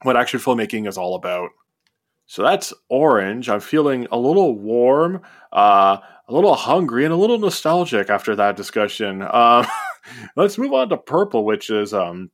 what 0.03 0.19
action 0.19 0.39
filmmaking 0.39 0.87
is 0.87 0.99
all 0.99 1.15
about. 1.15 1.49
So 2.27 2.43
that's 2.43 2.73
orange. 2.89 3.49
I'm 3.49 3.61
feeling 3.61 4.07
a 4.11 4.19
little 4.19 4.59
warm, 4.59 5.23
uh, 5.53 5.99
a 6.29 6.33
little 6.33 6.55
hungry, 6.55 7.05
and 7.05 7.13
a 7.15 7.17
little 7.17 7.39
nostalgic 7.39 8.11
after 8.11 8.35
that 8.37 8.57
discussion. 8.57 9.23
Um, 9.23 9.67
let's 10.37 10.59
move 10.59 10.73
on 10.73 10.89
to 10.89 10.97
purple, 10.97 11.45
which 11.45 11.71
is 11.71 11.95
um, 11.95 12.31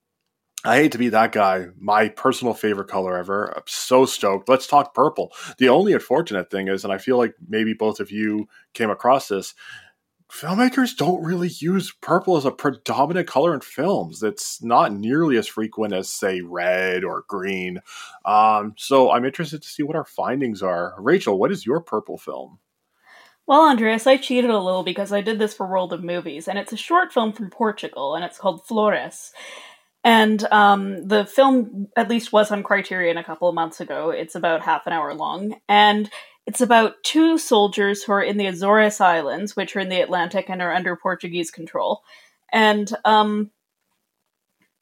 I 0.65 0.77
hate 0.77 0.93
to 0.93 0.99
be 0.99 1.09
that 1.09 1.33
guy. 1.33 1.67
My 1.77 2.09
personal 2.09 2.55
favorite 2.55 2.89
color 2.89 3.17
ever. 3.19 3.53
I'm 3.57 3.65
so 3.67 4.07
stoked. 4.07 4.49
Let's 4.49 4.67
talk 4.67 4.95
purple. 4.95 5.33
The 5.59 5.69
only 5.69 5.93
unfortunate 5.93 6.51
thing 6.51 6.69
is, 6.69 6.85
and 6.85 6.93
I 6.93 6.99
feel 6.99 7.19
like 7.19 7.35
maybe 7.49 7.75
both 7.75 7.99
of 7.99 8.11
you 8.13 8.47
came 8.73 8.91
across 8.91 9.29
this, 9.29 9.55
filmmakers 10.33 10.97
don't 10.97 11.23
really 11.23 11.49
use 11.49 11.93
purple 12.01 12.37
as 12.37 12.45
a 12.45 12.51
predominant 12.51 13.29
color 13.29 13.55
in 13.55 13.61
films. 13.61 14.23
It's 14.23 14.63
not 14.63 14.93
nearly 14.93 15.37
as 15.37 15.47
frequent 15.47 15.93
as, 15.93 16.09
say, 16.09 16.41
red 16.41 17.05
or 17.05 17.25
green. 17.29 17.81
Um, 18.25 18.75
so 18.79 19.11
I'm 19.11 19.27
interested 19.27 19.63
to 19.63 19.69
see 19.69 19.83
what 19.83 19.97
our 19.97 20.07
findings 20.07 20.63
are. 20.63 20.95
Rachael, 20.99 21.39
what 21.39 21.53
is 21.53 21.67
your 21.67 21.81
purple 21.81 22.17
film? 22.17 22.59
Well, 23.47 23.69
Andreas, 23.69 24.07
I 24.07 24.17
cheated 24.17 24.51
a 24.51 24.59
little 24.59 24.85
because 24.85 25.13
I 25.13 25.21
did 25.21 25.39
this 25.39 25.53
for 25.53 25.67
World 25.67 25.93
of 25.93 26.03
Movies, 26.03 26.49
and 26.49 26.59
it's 26.59 26.73
a 26.73 26.77
short 26.77 27.13
film 27.13 27.33
from 27.33 27.51
Portugal, 27.51 28.15
and 28.15 28.25
it's 28.25 28.39
called 28.39 28.67
Flores. 28.67 29.33
And 30.05 30.43
um, 30.45 31.07
the 31.07 31.27
film, 31.27 31.89
at 31.97 32.09
least, 32.09 32.33
was 32.33 32.51
on 32.51 32.63
Criterion 32.63 33.19
a 33.19 33.25
couple 33.25 33.49
of 33.49 33.55
months 33.55 33.81
ago. 33.81 34.11
It's 34.11 34.35
about 34.35 34.63
half 34.63 34.87
an 34.87 34.93
hour 34.93 35.15
long, 35.15 35.57
and 35.69 36.09
it's 36.47 36.61
about 36.61 37.03
two 37.05 37.39
soldiers 37.39 38.03
who 38.03 38.13
are 38.13 38.23
in 38.23 38.37
the 38.37 38.47
Azores 38.47 39.01
Islands, 39.01 39.55
which 39.55 39.77
are 39.77 39.81
in 39.81 39.89
the 39.89 40.01
Atlantic 40.01 40.49
and 40.49 40.61
are 40.61 40.73
under 40.73 40.97
Portuguese 40.97 41.51
control. 41.51 42.03
And 42.53 42.91
um, 43.05 43.51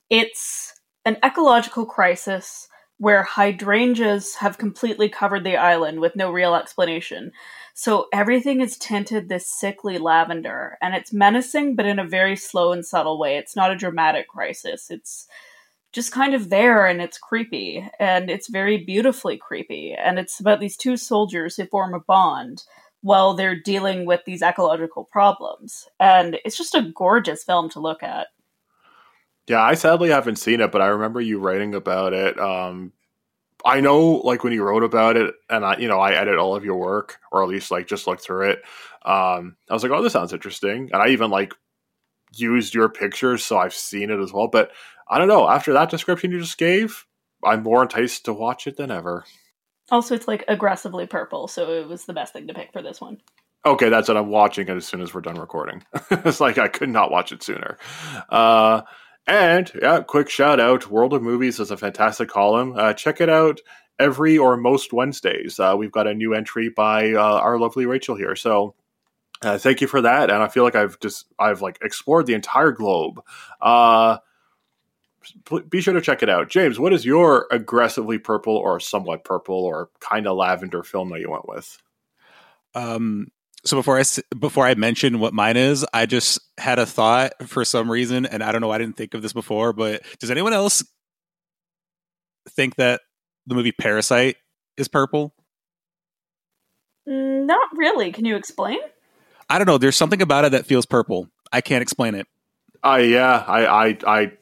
it's 0.09 0.75
an 1.05 1.19
ecological 1.25 1.87
crisis 1.87 2.69
where 2.99 3.23
hydrangeas 3.23 4.35
have 4.37 4.59
completely 4.59 5.09
covered 5.09 5.45
the 5.45 5.57
island 5.57 6.01
with 6.01 6.17
no 6.17 6.31
real 6.31 6.55
explanation. 6.55 7.33
So 7.73 8.09
everything 8.13 8.61
is 8.61 8.77
tinted 8.77 9.29
this 9.29 9.47
sickly 9.47 9.97
lavender, 9.97 10.77
and 10.83 10.95
it's 10.95 11.13
menacing, 11.13 11.77
but 11.77 11.87
in 11.87 11.99
a 11.99 12.07
very 12.07 12.37
slow 12.37 12.73
and 12.73 12.85
subtle 12.85 13.19
way. 13.19 13.39
It's 13.39 13.57
not 13.57 13.71
a 13.71 13.77
dramatic 13.77 14.29
crisis. 14.29 14.91
It's 14.91 15.27
just 15.93 16.13
kind 16.13 16.35
of 16.35 16.51
there 16.51 16.87
and 16.87 17.01
it's 17.01 17.19
creepy 17.19 17.89
and 17.99 18.31
it's 18.31 18.49
very 18.49 18.79
beautifully 18.79 19.37
creepy 19.37 19.93
and 19.93 20.19
it's 20.19 20.39
about 20.39 20.61
these 20.61 20.77
two 20.77 20.97
soldiers 20.97 21.57
who 21.57 21.67
form 21.67 21.95
a 21.95 22.01
bond 22.01 22.63
while 23.03 23.35
they're 23.35 23.59
dealing 23.59 24.05
with 24.05 24.21
these 24.25 24.43
ecological 24.43 25.05
problems 25.11 25.89
and 25.99 26.39
it's 26.45 26.57
just 26.57 26.75
a 26.75 26.93
gorgeous 26.95 27.43
film 27.43 27.69
to 27.71 27.81
look 27.81 28.03
at 28.03 28.29
Yeah, 29.49 29.63
I 29.63 29.75
sadly 29.75 30.11
haven't 30.11 30.37
seen 30.37 30.61
it, 30.61 30.71
but 30.71 30.83
I 30.83 30.89
remember 30.89 31.21
you 31.21 31.39
writing 31.39 31.75
about 31.75 32.13
it. 32.13 32.39
Um, 32.39 32.93
I 33.65 33.81
know, 33.81 34.17
like 34.25 34.45
when 34.45 34.53
you 34.53 34.63
wrote 34.63 34.85
about 34.85 35.17
it, 35.17 35.35
and 35.49 35.65
I, 35.65 35.77
you 35.79 35.89
know, 35.89 35.99
I 35.99 36.13
edit 36.13 36.39
all 36.39 36.55
of 36.57 36.65
your 36.65 36.77
work, 36.77 37.19
or 37.31 37.43
at 37.43 37.49
least 37.49 37.71
like 37.71 37.87
just 37.87 38.07
look 38.07 38.21
through 38.21 38.51
it. 38.51 38.63
Um, 39.05 39.57
I 39.69 39.75
was 39.75 39.83
like, 39.83 39.93
oh, 39.93 40.03
this 40.03 40.13
sounds 40.13 40.33
interesting, 40.33 40.91
and 40.93 41.03
I 41.03 41.09
even 41.09 41.31
like 41.31 41.53
used 42.35 42.75
your 42.75 42.89
pictures, 42.89 43.45
so 43.45 43.59
I've 43.59 43.75
seen 43.75 44.11
it 44.11 44.21
as 44.21 44.33
well. 44.33 44.49
But 44.49 44.71
I 45.11 45.19
don't 45.19 45.29
know. 45.29 45.49
After 45.49 45.73
that 45.75 45.91
description 45.91 46.31
you 46.31 46.39
just 46.39 46.57
gave, 46.57 47.05
I'm 47.45 47.63
more 47.63 47.83
enticed 47.83 48.25
to 48.27 48.33
watch 48.33 48.67
it 48.67 48.77
than 48.77 48.91
ever. 48.91 49.25
also 49.91 50.15
it's 50.15 50.29
like 50.29 50.45
aggressively 50.47 51.07
purple 51.07 51.49
so 51.49 51.69
it 51.73 51.89
was 51.89 52.05
the 52.05 52.13
best 52.13 52.33
thing 52.33 52.47
to 52.47 52.55
pick 52.55 52.73
for 52.73 52.81
this 52.81 53.01
one 53.01 53.19
Okay, 53.67 53.91
that's 53.91 54.09
what 54.09 54.17
I'm 54.17 54.31
watching 54.31 54.69
it 54.69 54.77
as 54.77 54.87
soon 54.87 55.03
as 55.03 55.13
we're 55.13 55.21
done 55.21 55.39
recording. 55.39 55.83
it's 56.11 56.41
like 56.41 56.57
I 56.57 56.69
could 56.69 56.89
not 56.89 57.11
watch 57.11 57.31
it 57.31 57.43
sooner. 57.43 57.77
Uh, 58.31 58.81
and 59.27 59.71
yeah, 59.83 60.01
quick 60.01 60.31
shout 60.31 60.59
out: 60.59 60.91
World 60.91 61.13
of 61.13 61.23
Movies 61.23 61.61
is 61.61 61.71
a 61.71 61.77
fantastic 61.77 62.31
column. 62.31 62.73
Uh, 62.75 62.95
check 62.95 63.21
it 63.21 63.29
out 63.29 63.61
every 63.99 64.39
or 64.39 64.57
most 64.57 64.95
Wednesdays. 64.95 65.61
Uh, 65.61 65.75
we've 65.77 65.93
got 65.93 66.07
a 66.07 66.15
new 66.15 66.33
entry 66.33 66.71
by 66.75 67.13
uh, 67.13 67.21
our 67.21 67.59
lovely 67.59 67.85
Rachael 67.85 68.17
here. 68.17 68.35
So 68.35 68.75
uh, 69.43 69.59
thank 69.59 69.83
you 69.83 69.87
for 69.87 70.01
that. 70.01 70.31
And 70.31 70.43
I 70.43 70.49
feel 70.49 70.65
like 70.65 70.75
I've 70.75 70.99
just 70.99 71.27
I've 71.39 71.61
like 71.61 71.79
explored 71.83 72.25
the 72.25 72.35
entire 72.35 72.73
globe. 72.73 73.21
Pl- 75.45 75.61
be 75.61 75.81
sure 75.81 75.95
to 75.95 76.01
check 76.01 76.23
it 76.23 76.29
out. 76.29 76.49
James, 76.49 76.79
what 76.79 76.93
is 76.93 77.05
your 77.05 77.47
aggressively 77.51 78.19
purple 78.19 78.57
or 78.57 78.81
somewhat 78.81 79.25
purple 79.25 79.57
or 79.57 79.91
kind 80.01 80.27
of 80.27 80.37
lavender 80.37 80.83
film 80.83 81.11
that 81.11 81.21
you 81.21 81.31
went 81.31 81.49
with? 81.49 81.79
Um, 82.75 83.29
so 83.65 83.77
before 83.77 83.97
I 83.97 84.01
s- 84.01 84.23
before 84.39 84.67
I 84.67 84.75
mention 84.75 85.19
what 85.19 85.35
mine 85.35 85.57
is, 85.57 85.85
I 85.93 86.07
just 86.07 86.41
had 86.59 86.79
a 86.79 86.87
thought 86.87 87.33
for 87.47 87.65
some 87.65 87.91
reason, 87.91 88.25
and 88.25 88.43
I 88.43 88.53
don't 88.53 88.61
know. 88.61 88.69
Why 88.69 88.77
I 88.77 88.79
didn't 88.79 88.97
think 88.97 89.15
of 89.15 89.23
this 89.23 89.33
before, 89.33 89.73
but 89.73 90.03
does 90.19 90.31
anyone 90.31 90.53
else 90.53 90.83
think 92.49 92.77
that 92.77 93.03
the 93.47 93.55
movie 93.55 93.73
Parasite 93.73 94.37
is 94.77 94.89
purple? 94.89 95.35
Mm, 97.09 97.47
not 97.47 97.69
really 97.75 98.13
can 98.13 98.25
you 98.25 98.37
explain 98.37 98.79
I 99.51 99.59
don't 99.59 99.67
know. 99.67 99.79
There's 99.79 99.97
something 99.97 100.23
about 100.23 100.45
it 100.45 100.53
that 100.53 100.65
feels 100.65 100.87
purple. 100.87 101.29
I 101.53 101.61
can't 101.61 101.83
explain 101.83 102.15
it. 102.15 102.29
Uh, 102.85 103.03
yeah, 103.03 103.45
I, 103.47 103.67
I, 103.67 103.99
I, 104.07 104.33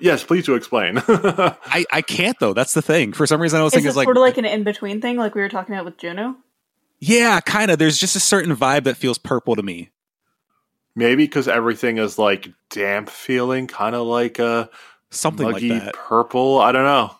yes, 0.00 0.24
please 0.24 0.44
do 0.46 0.54
explain. 0.54 0.98
I, 1.08 1.84
I 1.92 2.02
can't 2.02 2.38
though. 2.40 2.52
That's 2.54 2.74
the 2.74 2.82
thing. 2.82 3.12
For 3.12 3.26
some 3.26 3.40
reason, 3.40 3.60
I 3.60 3.64
was 3.64 3.72
thinking 3.72 3.88
it's 3.88 3.96
like, 3.96 4.06
sort 4.06 4.16
of 4.16 4.20
like 4.22 4.38
an 4.38 4.44
in-between 4.44 5.00
thing 5.00 5.16
like 5.16 5.34
we 5.34 5.40
were 5.40 5.48
talking 5.48 5.74
about 5.74 5.84
with 5.84 5.98
juno 5.98 6.36
yeah, 7.00 7.38
kind 7.40 7.70
of. 7.70 7.78
There's 7.78 7.96
just 7.96 8.16
a 8.16 8.20
certain 8.20 8.56
vibe 8.56 8.82
that 8.84 8.96
feels 8.96 9.18
purple 9.18 9.54
to 9.54 9.62
me. 9.62 9.90
Maybe 10.96 11.24
because 11.26 11.46
everything 11.46 11.98
is 11.98 12.18
like 12.18 12.48
damp 12.70 13.08
feeling, 13.08 13.68
kind 13.68 13.94
of 13.94 14.04
like 14.06 14.40
a 14.40 14.68
Something 15.10 15.48
muggy 15.48 15.68
like 15.70 15.84
that. 15.84 15.94
purple. 15.94 16.58
I 16.60 16.72
don't 16.72 16.82
know. 16.84 17.12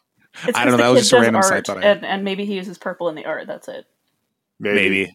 it's 0.46 0.58
I 0.58 0.64
'cause 0.64 0.70
don't 0.70 0.70
know, 0.72 0.76
that 0.78 0.88
was 0.88 1.00
just 1.02 1.12
a 1.12 1.16
does 1.16 1.22
random 1.22 1.42
side 1.42 1.52
art, 1.54 1.66
thought 1.66 1.78
I 1.78 1.82
had. 1.82 1.96
and, 1.98 2.06
and 2.06 2.24
maybe 2.24 2.44
he 2.44 2.54
uses 2.56 2.76
purple 2.76 3.08
in 3.08 3.14
the 3.14 3.24
art 3.24 3.46
that's 3.46 3.68
it 3.68 3.86
Maybe. 4.58 4.74
Maybe. 4.74 5.14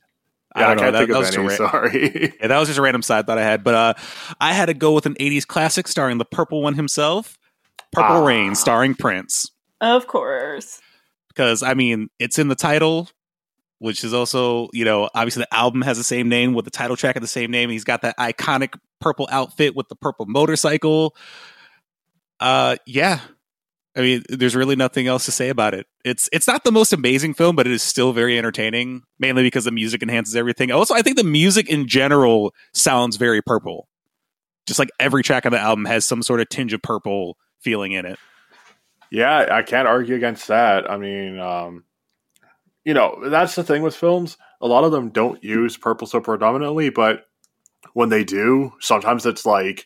Yeah, 0.56 0.68
I, 0.70 0.76
don't 0.76 0.78
know. 0.78 0.82
can't 0.84 0.94
That- 0.94 1.00
think 1.00 1.10
that 1.10 1.16
of 1.16 1.20
was 1.20 1.28
just 1.28 1.38
a 1.38 1.40
any. 1.42 1.48
ra- 1.50 1.72
Sorry. 1.72 2.34
Yeah, 2.40 2.48
that 2.48 2.58
was 2.60 2.70
just 2.70 2.80
a 2.80 2.82
random 2.82 3.02
side 3.02 3.26
thought 3.26 3.38
I 3.38 3.44
had. 3.44 3.64
But 3.66 3.74
uh, 3.76 3.94
I 4.40 4.54
had 4.54 4.68
to 4.68 4.74
go 4.74 4.94
with 4.94 5.06
an 5.08 5.16
80s 5.16 5.46
classic 5.46 5.90
starring 5.90 6.20
the 6.20 6.26
purple 6.26 6.62
one 6.62 6.76
himself, 6.76 7.38
Purple 7.94 8.18
Ah. 8.18 8.26
Rain, 8.26 8.56
starring 8.56 8.96
Prince. 8.96 9.50
of 9.82 10.08
course 10.08 10.82
Because, 11.30 11.64
I 11.64 11.74
mean, 11.74 12.10
it's 12.20 12.38
in 12.40 12.48
the 12.48 12.56
title, 12.56 13.10
which 13.80 14.04
is 14.04 14.14
also, 14.14 14.70
you 14.74 14.86
know, 14.86 15.10
obviously 15.16 15.42
the 15.44 15.54
album 15.56 15.82
has 15.82 15.98
the 15.98 16.04
same 16.04 16.30
name 16.30 16.54
with 16.54 16.66
the 16.66 16.72
title 16.72 16.96
track 16.96 17.16
of 17.16 17.22
the 17.22 17.28
same 17.28 17.52
name. 17.52 17.70
He's 17.70 17.84
got 17.84 18.02
that 18.04 18.18
iconic 18.18 18.76
purple 19.02 19.28
outfit 19.32 19.76
with 19.76 19.90
the 19.90 19.96
purple 19.96 20.26
motorcycle. 20.26 21.16
Uh, 22.40 22.78
yeah. 22.86 23.20
I 23.96 24.02
mean, 24.02 24.24
there's 24.30 24.56
really 24.56 24.76
nothing 24.76 25.06
else 25.08 25.26
to 25.26 25.32
say 25.32 25.50
about 25.50 25.74
it. 25.76 25.86
It's 26.04 26.28
it's 26.34 26.48
not 26.48 26.64
the 26.64 26.72
most 26.72 26.94
amazing 26.94 27.36
film, 27.36 27.56
but 27.56 27.68
it 27.68 27.74
is 27.74 27.84
still 27.84 28.12
very 28.12 28.40
entertaining, 28.40 29.04
mainly 29.20 29.44
because 29.44 29.66
the 29.66 29.72
music 29.72 30.02
enhances 30.02 30.36
everything. 30.36 30.72
Also, 30.72 30.96
I 30.96 31.04
think 31.04 31.16
the 31.18 31.24
music 31.24 31.70
in 31.70 31.88
general 31.88 32.54
sounds 32.74 33.18
very 33.18 33.42
purple. 33.44 33.88
Just 34.66 34.80
like 34.80 34.90
every 35.00 35.22
track 35.22 35.46
on 35.46 35.52
the 35.52 35.60
album 35.60 35.86
has 35.86 36.06
some 36.06 36.24
sort 36.24 36.40
of 36.42 36.50
tinge 36.50 36.74
of 36.74 36.82
purple 36.82 37.38
feeling 37.64 37.94
in 37.94 38.06
it. 38.06 38.20
Yeah, 39.12 39.48
I 39.52 39.62
can't 39.62 39.88
argue 39.88 40.16
against 40.16 40.48
that. 40.48 40.90
I 40.90 40.98
mean, 40.98 41.40
um, 41.40 41.84
you 42.84 42.94
know, 42.94 43.30
that's 43.30 43.56
the 43.56 43.64
thing 43.64 43.82
with 43.82 43.96
films. 43.96 44.38
A 44.62 44.68
lot 44.68 44.84
of 44.84 44.92
them 44.92 45.10
don't 45.10 45.44
use 45.44 45.78
purple 45.78 46.08
so 46.08 46.20
predominantly, 46.20 46.90
but 46.90 47.26
when 47.94 48.10
they 48.10 48.24
do, 48.24 48.74
sometimes 48.80 49.26
it's 49.26 49.46
like 49.46 49.86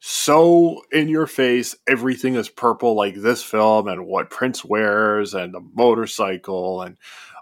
so 0.00 0.82
in 0.92 1.08
your 1.08 1.26
face, 1.26 1.74
everything 1.88 2.34
is 2.34 2.48
purple, 2.48 2.94
like 2.94 3.16
this 3.16 3.42
film 3.42 3.88
and 3.88 4.06
what 4.06 4.30
Prince 4.30 4.64
wears 4.64 5.34
and 5.34 5.52
the 5.52 5.60
motorcycle 5.74 6.82
and 6.82 6.96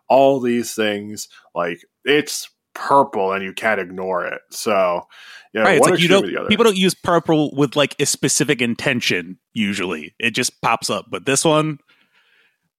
all 0.08 0.40
these 0.40 0.74
things. 0.74 1.28
Like 1.54 1.80
it's 2.04 2.48
purple 2.76 3.32
and 3.32 3.42
you 3.42 3.52
can't 3.52 3.80
ignore 3.80 4.24
it. 4.24 4.40
So, 4.50 5.06
yeah, 5.52 5.62
right. 5.62 5.78
It's 5.78 5.88
like 5.88 6.00
you 6.00 6.08
don't 6.08 6.26
the 6.26 6.38
other. 6.38 6.48
people 6.48 6.64
don't 6.64 6.76
use 6.76 6.94
purple 6.94 7.54
with 7.56 7.74
like 7.74 7.96
a 7.98 8.06
specific 8.06 8.62
intention 8.62 9.38
usually. 9.54 10.14
It 10.18 10.30
just 10.32 10.60
pops 10.60 10.90
up. 10.90 11.06
But 11.10 11.26
this 11.26 11.44
one 11.44 11.78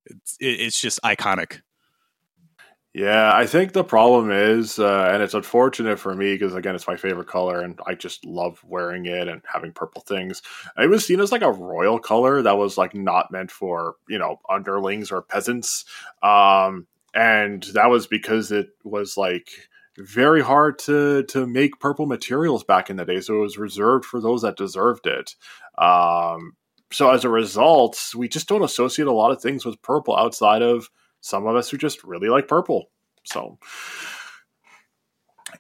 it's 0.10 0.38
it's 0.40 0.82
just 0.82 1.02
iconic. 1.04 1.62
Yeah, 2.94 3.32
I 3.32 3.46
think 3.46 3.74
the 3.74 3.84
problem 3.84 4.32
is, 4.32 4.80
uh, 4.80 5.10
and 5.12 5.22
it's 5.22 5.36
unfortunate 5.36 6.00
for 6.00 6.16
me 6.16 6.34
because 6.34 6.56
again, 6.56 6.74
it's 6.74 6.88
my 6.88 6.96
favorite 6.96 7.28
color, 7.28 7.62
and 7.62 7.80
I 7.86 7.94
just 7.94 8.26
love 8.26 8.60
wearing 8.66 9.06
it 9.06 9.28
and 9.28 9.42
having 9.52 9.72
purple 9.72 10.02
things. 10.02 10.42
It 10.78 10.90
was 10.90 11.06
seen 11.06 11.20
as 11.20 11.32
like 11.32 11.44
a 11.44 11.52
royal 11.52 12.00
color 12.00 12.42
that 12.42 12.58
was 12.58 12.76
like 12.76 12.96
not 12.96 13.32
meant 13.32 13.52
for 13.52 13.96
you 14.10 14.18
know 14.18 14.40
underlings 14.50 15.12
or 15.12 15.22
peasants, 15.22 15.86
um, 16.24 16.88
and 17.14 17.64
that 17.74 17.92
was 17.92 18.08
because 18.08 18.52
it 18.52 18.70
was 18.84 19.16
like 19.16 19.50
very 19.98 20.42
hard 20.42 20.80
to 20.80 21.24
to 21.24 21.48
make 21.48 21.80
purple 21.80 22.06
materials 22.06 22.64
back 22.64 22.90
in 22.90 22.98
the 22.98 23.06
day, 23.06 23.20
so 23.20 23.36
it 23.36 23.42
was 23.42 23.58
reserved 23.58 24.06
for 24.06 24.22
those 24.22 24.42
that 24.44 24.58
deserved 24.58 25.08
it. 25.08 25.36
Um, 25.78 26.54
so 26.92 27.12
as 27.12 27.26
a 27.26 27.30
result, 27.30 28.00
we 28.16 28.28
just 28.28 28.48
don't 28.48 28.64
associate 28.64 29.08
a 29.08 29.14
lot 29.14 29.32
of 29.32 29.42
things 29.42 29.66
with 29.66 29.82
purple 29.82 30.16
outside 30.16 30.62
of 30.62 30.90
some 31.22 31.46
of 31.48 31.56
us 31.56 31.70
who 31.70 31.78
just 31.78 32.04
really 32.04 32.30
like 32.30 32.48
purple. 32.48 32.90
So 33.26 33.58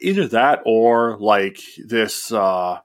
either 0.01 0.27
that 0.29 0.61
or 0.65 1.17
like 1.19 1.59
this 1.85 2.31
uh, 2.31 2.79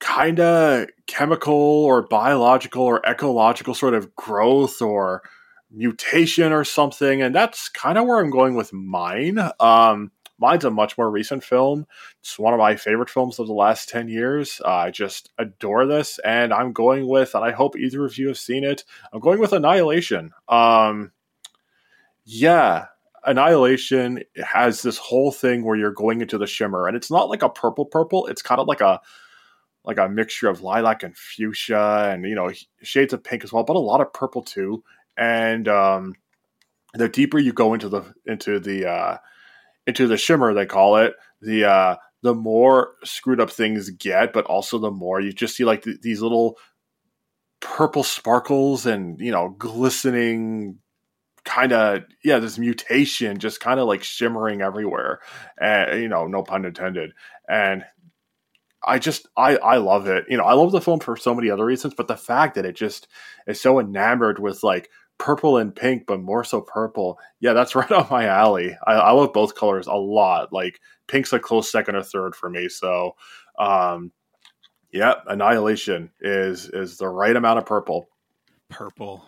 kind 0.00 0.40
of 0.40 0.88
chemical 1.06 1.54
or 1.54 2.02
biological 2.02 2.82
or 2.82 3.04
ecological 3.06 3.74
sort 3.74 3.94
of 3.94 4.14
growth 4.14 4.80
or 4.80 5.22
mutation 5.70 6.52
or 6.52 6.64
something. 6.64 7.20
And 7.20 7.34
that's 7.34 7.68
kind 7.68 7.98
of 7.98 8.06
where 8.06 8.18
I'm 8.18 8.30
going 8.30 8.54
with 8.54 8.72
mine. 8.72 9.38
Um, 9.60 10.12
mine's 10.38 10.64
a 10.64 10.70
much 10.70 10.96
more 10.98 11.10
recent 11.10 11.42
film. 11.42 11.86
It's 12.20 12.38
one 12.38 12.52
of 12.52 12.58
my 12.58 12.76
favorite 12.76 13.10
films 13.10 13.38
of 13.38 13.46
the 13.46 13.52
last 13.52 13.88
10 13.88 14.08
years. 14.08 14.60
Uh, 14.64 14.74
I 14.74 14.90
just 14.90 15.30
adore 15.38 15.86
this. 15.86 16.18
And 16.24 16.52
I'm 16.52 16.72
going 16.72 17.08
with, 17.08 17.34
and 17.34 17.44
I 17.44 17.52
hope 17.52 17.76
either 17.76 18.04
of 18.04 18.18
you 18.18 18.28
have 18.28 18.38
seen 18.38 18.64
it, 18.64 18.84
I'm 19.12 19.20
going 19.20 19.40
with 19.40 19.52
Annihilation. 19.52 20.32
Um, 20.48 21.12
yeah, 22.24 22.86
Annihilation 23.24 24.22
has 24.44 24.82
this 24.82 24.98
whole 24.98 25.32
thing 25.32 25.64
where 25.64 25.76
you're 25.76 25.90
going 25.90 26.20
into 26.20 26.38
the 26.38 26.46
shimmer, 26.46 26.86
and 26.86 26.96
it's 26.96 27.10
not 27.10 27.28
like 27.28 27.42
a 27.42 27.48
purple 27.48 27.84
purple. 27.84 28.26
It's 28.26 28.42
kind 28.42 28.60
of 28.60 28.68
like 28.68 28.80
a 28.80 29.00
like 29.84 29.98
a 29.98 30.08
mixture 30.08 30.48
of 30.48 30.62
lilac 30.62 31.02
and 31.02 31.16
fuchsia, 31.16 32.10
and 32.12 32.24
you 32.24 32.34
know 32.34 32.52
shades 32.82 33.12
of 33.12 33.24
pink 33.24 33.42
as 33.42 33.52
well, 33.52 33.64
but 33.64 33.76
a 33.76 33.80
lot 33.80 34.00
of 34.00 34.12
purple 34.12 34.42
too. 34.42 34.82
And 35.16 35.66
um, 35.66 36.14
the 36.94 37.08
deeper 37.08 37.38
you 37.38 37.52
go 37.52 37.74
into 37.74 37.88
the 37.88 38.04
into 38.26 38.60
the 38.60 38.88
uh, 38.88 39.18
into 39.86 40.06
the 40.06 40.16
shimmer, 40.16 40.52
they 40.52 40.66
call 40.66 40.96
it 40.96 41.14
the 41.40 41.64
uh, 41.64 41.96
the 42.22 42.34
more 42.34 42.94
screwed 43.04 43.40
up 43.40 43.50
things 43.50 43.90
get, 43.90 44.32
but 44.32 44.44
also 44.46 44.78
the 44.78 44.90
more 44.90 45.20
you 45.20 45.32
just 45.32 45.56
see 45.56 45.64
like 45.64 45.82
th- 45.82 46.00
these 46.02 46.20
little 46.20 46.58
purple 47.60 48.02
sparkles 48.02 48.86
and 48.86 49.18
you 49.20 49.30
know 49.30 49.54
glistening 49.58 50.78
kind 51.44 51.72
of 51.72 52.02
yeah 52.24 52.38
this 52.38 52.58
mutation 52.58 53.38
just 53.38 53.60
kind 53.60 53.78
of 53.78 53.86
like 53.86 54.02
shimmering 54.02 54.60
everywhere 54.60 55.20
and 55.58 56.02
you 56.02 56.08
know 56.08 56.26
no 56.26 56.42
pun 56.42 56.64
intended. 56.64 57.12
And 57.48 57.84
i 58.84 58.98
just 58.98 59.28
i 59.36 59.56
i 59.56 59.76
love 59.76 60.06
it. 60.06 60.24
You 60.28 60.36
know 60.36 60.44
i 60.44 60.54
love 60.54 60.72
the 60.72 60.80
film 60.80 61.00
for 61.00 61.16
so 61.16 61.34
many 61.34 61.50
other 61.50 61.64
reasons 61.64 61.94
but 61.94 62.08
the 62.08 62.16
fact 62.16 62.56
that 62.56 62.66
it 62.66 62.76
just 62.76 63.08
is 63.46 63.60
so 63.60 63.78
enamored 63.78 64.38
with 64.38 64.62
like 64.62 64.90
purple 65.18 65.56
and 65.56 65.74
pink 65.74 66.04
but 66.06 66.20
more 66.20 66.44
so 66.44 66.60
purple 66.60 67.18
yeah 67.40 67.52
that's 67.52 67.74
right 67.74 67.90
on 67.92 68.06
my 68.10 68.26
alley 68.26 68.76
i, 68.86 68.94
I 68.94 69.10
love 69.12 69.32
both 69.32 69.54
colors 69.54 69.86
a 69.86 69.94
lot 69.94 70.52
like 70.52 70.80
pink's 71.08 71.32
a 71.32 71.38
close 71.38 71.70
second 71.70 71.96
or 71.96 72.02
third 72.02 72.34
for 72.34 72.50
me 72.50 72.68
so 72.68 73.12
um 73.58 74.12
yeah 74.92 75.14
annihilation 75.26 76.10
is 76.20 76.68
is 76.68 76.98
the 76.98 77.08
right 77.08 77.34
amount 77.34 77.58
of 77.58 77.66
purple 77.66 78.08
purple 78.68 79.24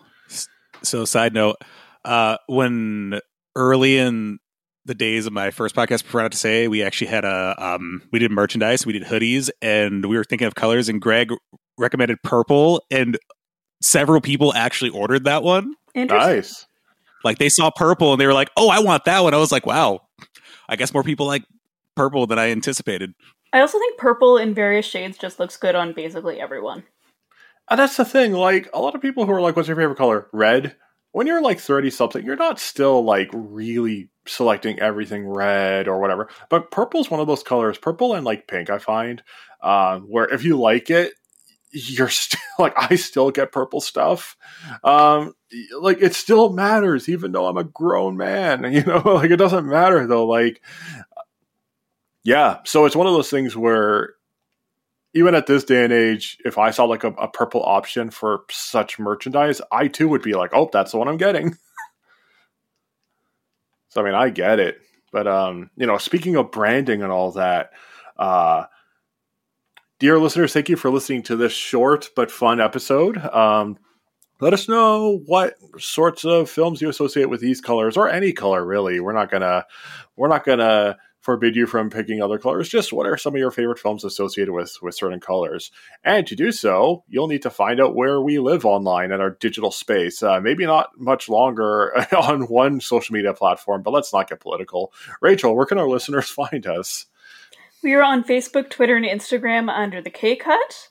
so 0.83 1.05
side 1.05 1.33
note 1.33 1.57
uh, 2.05 2.37
when 2.47 3.19
early 3.55 3.97
in 3.97 4.39
the 4.85 4.95
days 4.95 5.25
of 5.25 5.33
my 5.33 5.51
first 5.51 5.75
podcast, 5.75 6.11
not 6.13 6.31
to 6.31 6.37
say, 6.37 6.67
we 6.67 6.81
actually 6.83 7.07
had 7.07 7.25
a 7.25 7.55
um, 7.57 8.01
we 8.11 8.19
did 8.19 8.31
merchandise, 8.31 8.85
we 8.85 8.93
did 8.93 9.03
hoodies, 9.03 9.49
and 9.61 10.05
we 10.05 10.17
were 10.17 10.23
thinking 10.23 10.47
of 10.47 10.55
colors. 10.55 10.89
And 10.89 11.01
Greg 11.01 11.31
recommended 11.77 12.21
purple, 12.23 12.83
and 12.89 13.17
several 13.81 14.21
people 14.21 14.53
actually 14.55 14.89
ordered 14.89 15.25
that 15.25 15.43
one. 15.43 15.75
Nice. 15.95 16.65
Like 17.23 17.37
they 17.37 17.49
saw 17.49 17.69
purple 17.71 18.13
and 18.13 18.21
they 18.21 18.27
were 18.27 18.33
like, 18.33 18.49
"Oh, 18.55 18.69
I 18.69 18.79
want 18.79 19.05
that 19.05 19.21
one." 19.21 19.33
I 19.33 19.37
was 19.37 19.51
like, 19.51 19.65
"Wow, 19.65 20.01
I 20.67 20.75
guess 20.75 20.93
more 20.93 21.03
people 21.03 21.25
like 21.25 21.43
purple 21.95 22.27
than 22.27 22.39
I 22.39 22.49
anticipated." 22.51 23.13
I 23.51 23.61
also 23.61 23.79
think 23.79 23.97
purple 23.97 24.37
in 24.37 24.53
various 24.53 24.85
shades 24.85 25.17
just 25.17 25.39
looks 25.39 25.57
good 25.57 25.75
on 25.75 25.93
basically 25.93 26.39
everyone. 26.39 26.83
And 27.69 27.79
that's 27.79 27.97
the 27.97 28.05
thing. 28.05 28.33
Like 28.33 28.69
a 28.73 28.79
lot 28.79 28.95
of 28.95 29.01
people 29.01 29.25
who 29.25 29.31
are 29.33 29.41
like, 29.41 29.55
"What's 29.55 29.67
your 29.67 29.77
favorite 29.77 29.97
color?" 29.97 30.27
Red 30.31 30.75
when 31.11 31.27
you're 31.27 31.41
like 31.41 31.59
30 31.59 31.89
something, 31.89 32.25
you're 32.25 32.35
not 32.35 32.59
still 32.59 33.03
like 33.03 33.29
really 33.33 34.09
selecting 34.27 34.79
everything 34.79 35.27
red 35.27 35.87
or 35.87 35.99
whatever. 35.99 36.29
But 36.49 36.71
purple 36.71 37.01
is 37.01 37.09
one 37.09 37.19
of 37.19 37.27
those 37.27 37.43
colors, 37.43 37.77
purple 37.77 38.13
and 38.13 38.25
like 38.25 38.47
pink, 38.47 38.69
I 38.69 38.77
find, 38.77 39.23
um, 39.61 40.01
where 40.01 40.25
if 40.25 40.43
you 40.43 40.59
like 40.59 40.89
it, 40.89 41.13
you're 41.71 42.09
still 42.09 42.39
like, 42.57 42.73
I 42.77 42.95
still 42.95 43.31
get 43.31 43.51
purple 43.51 43.81
stuff. 43.81 44.37
Um, 44.83 45.33
like 45.79 46.01
it 46.01 46.13
still 46.13 46.51
matters, 46.51 47.09
even 47.09 47.31
though 47.31 47.47
I'm 47.47 47.57
a 47.57 47.63
grown 47.63 48.17
man, 48.17 48.63
you 48.73 48.83
know, 48.83 49.01
like 49.05 49.31
it 49.31 49.37
doesn't 49.37 49.67
matter 49.67 50.05
though. 50.07 50.25
Like, 50.25 50.61
yeah. 52.23 52.57
So 52.65 52.85
it's 52.85 52.95
one 52.95 53.07
of 53.07 53.13
those 53.13 53.29
things 53.29 53.55
where 53.55 54.15
even 55.13 55.35
at 55.35 55.47
this 55.47 55.63
day 55.63 55.83
and 55.83 55.93
age, 55.93 56.37
if 56.45 56.57
I 56.57 56.71
saw 56.71 56.85
like 56.85 57.03
a, 57.03 57.11
a, 57.13 57.27
purple 57.27 57.63
option 57.63 58.11
for 58.11 58.43
such 58.51 58.99
merchandise, 58.99 59.61
I 59.71 59.87
too 59.87 60.07
would 60.09 60.21
be 60.21 60.33
like, 60.33 60.51
"Oh, 60.53 60.69
that's 60.71 60.91
the 60.91 60.97
one 60.97 61.07
I'm 61.07 61.17
getting." 61.17 61.53
so 63.89 64.01
I 64.01 64.05
mean, 64.05 64.13
I 64.13 64.29
get 64.29 64.59
it, 64.59 64.79
but 65.11 65.27
um, 65.27 65.71
you 65.75 65.87
know, 65.87 65.97
speaking 65.97 66.35
of 66.35 66.51
branding 66.51 67.01
and 67.01 67.11
all 67.11 67.31
that, 67.31 67.71
uh, 68.17 68.65
dear 69.99 70.17
listeners, 70.17 70.53
thank 70.53 70.69
you 70.69 70.77
for 70.77 70.89
listening 70.89 71.23
to 71.23 71.35
this 71.35 71.51
short 71.51 72.09
but 72.15 72.31
fun 72.31 72.59
episode. 72.59 73.17
Um, 73.17 73.77
let 74.41 74.53
us 74.53 74.69
know 74.69 75.19
what 75.25 75.55
sorts 75.77 76.23
of 76.23 76.49
films 76.49 76.81
you 76.81 76.87
associate 76.87 77.29
with 77.29 77.41
these 77.41 77.59
colors 77.59 77.97
or 77.97 78.09
any 78.09 78.31
color 78.31 78.65
really. 78.65 79.01
We're 79.01 79.13
not 79.13 79.29
gonna 79.29 79.65
we're 80.15 80.29
not 80.29 80.45
gonna 80.45 80.97
forbid 81.19 81.57
you 81.57 81.67
from 81.67 81.89
picking 81.89 82.21
other 82.21 82.39
colors. 82.39 82.69
Just 82.69 82.93
what 82.93 83.05
are 83.05 83.17
some 83.17 83.35
of 83.35 83.39
your 83.39 83.51
favorite 83.51 83.79
films 83.79 84.05
associated 84.05 84.53
with 84.53 84.77
with 84.81 84.95
certain 84.95 85.19
colors? 85.19 85.71
And 86.05 86.25
to 86.27 86.35
do 86.37 86.53
so, 86.53 87.03
you'll 87.09 87.27
need 87.27 87.41
to 87.41 87.49
find 87.49 87.81
out 87.81 87.95
where 87.95 88.21
we 88.21 88.39
live 88.39 88.65
online 88.65 89.11
in 89.11 89.19
our 89.19 89.31
digital 89.31 89.71
space. 89.71 90.23
Uh, 90.23 90.39
maybe 90.39 90.65
not 90.65 90.91
much 90.97 91.27
longer 91.27 91.93
on 92.15 92.43
one 92.43 92.79
social 92.79 93.13
media 93.13 93.33
platform, 93.33 93.83
but 93.83 93.91
let's 93.91 94.13
not 94.13 94.29
get 94.29 94.39
political. 94.39 94.93
Rachael, 95.19 95.53
where 95.53 95.65
can 95.65 95.77
our 95.77 95.89
listeners 95.89 96.29
find 96.29 96.65
us? 96.65 97.07
We 97.83 97.93
are 97.93 98.03
on 98.03 98.23
Facebook, 98.23 98.69
Twitter, 98.69 98.95
and 98.95 99.05
Instagram 99.05 99.69
under 99.69 100.01
the 100.01 100.09
K 100.09 100.35
Cut. 100.35 100.89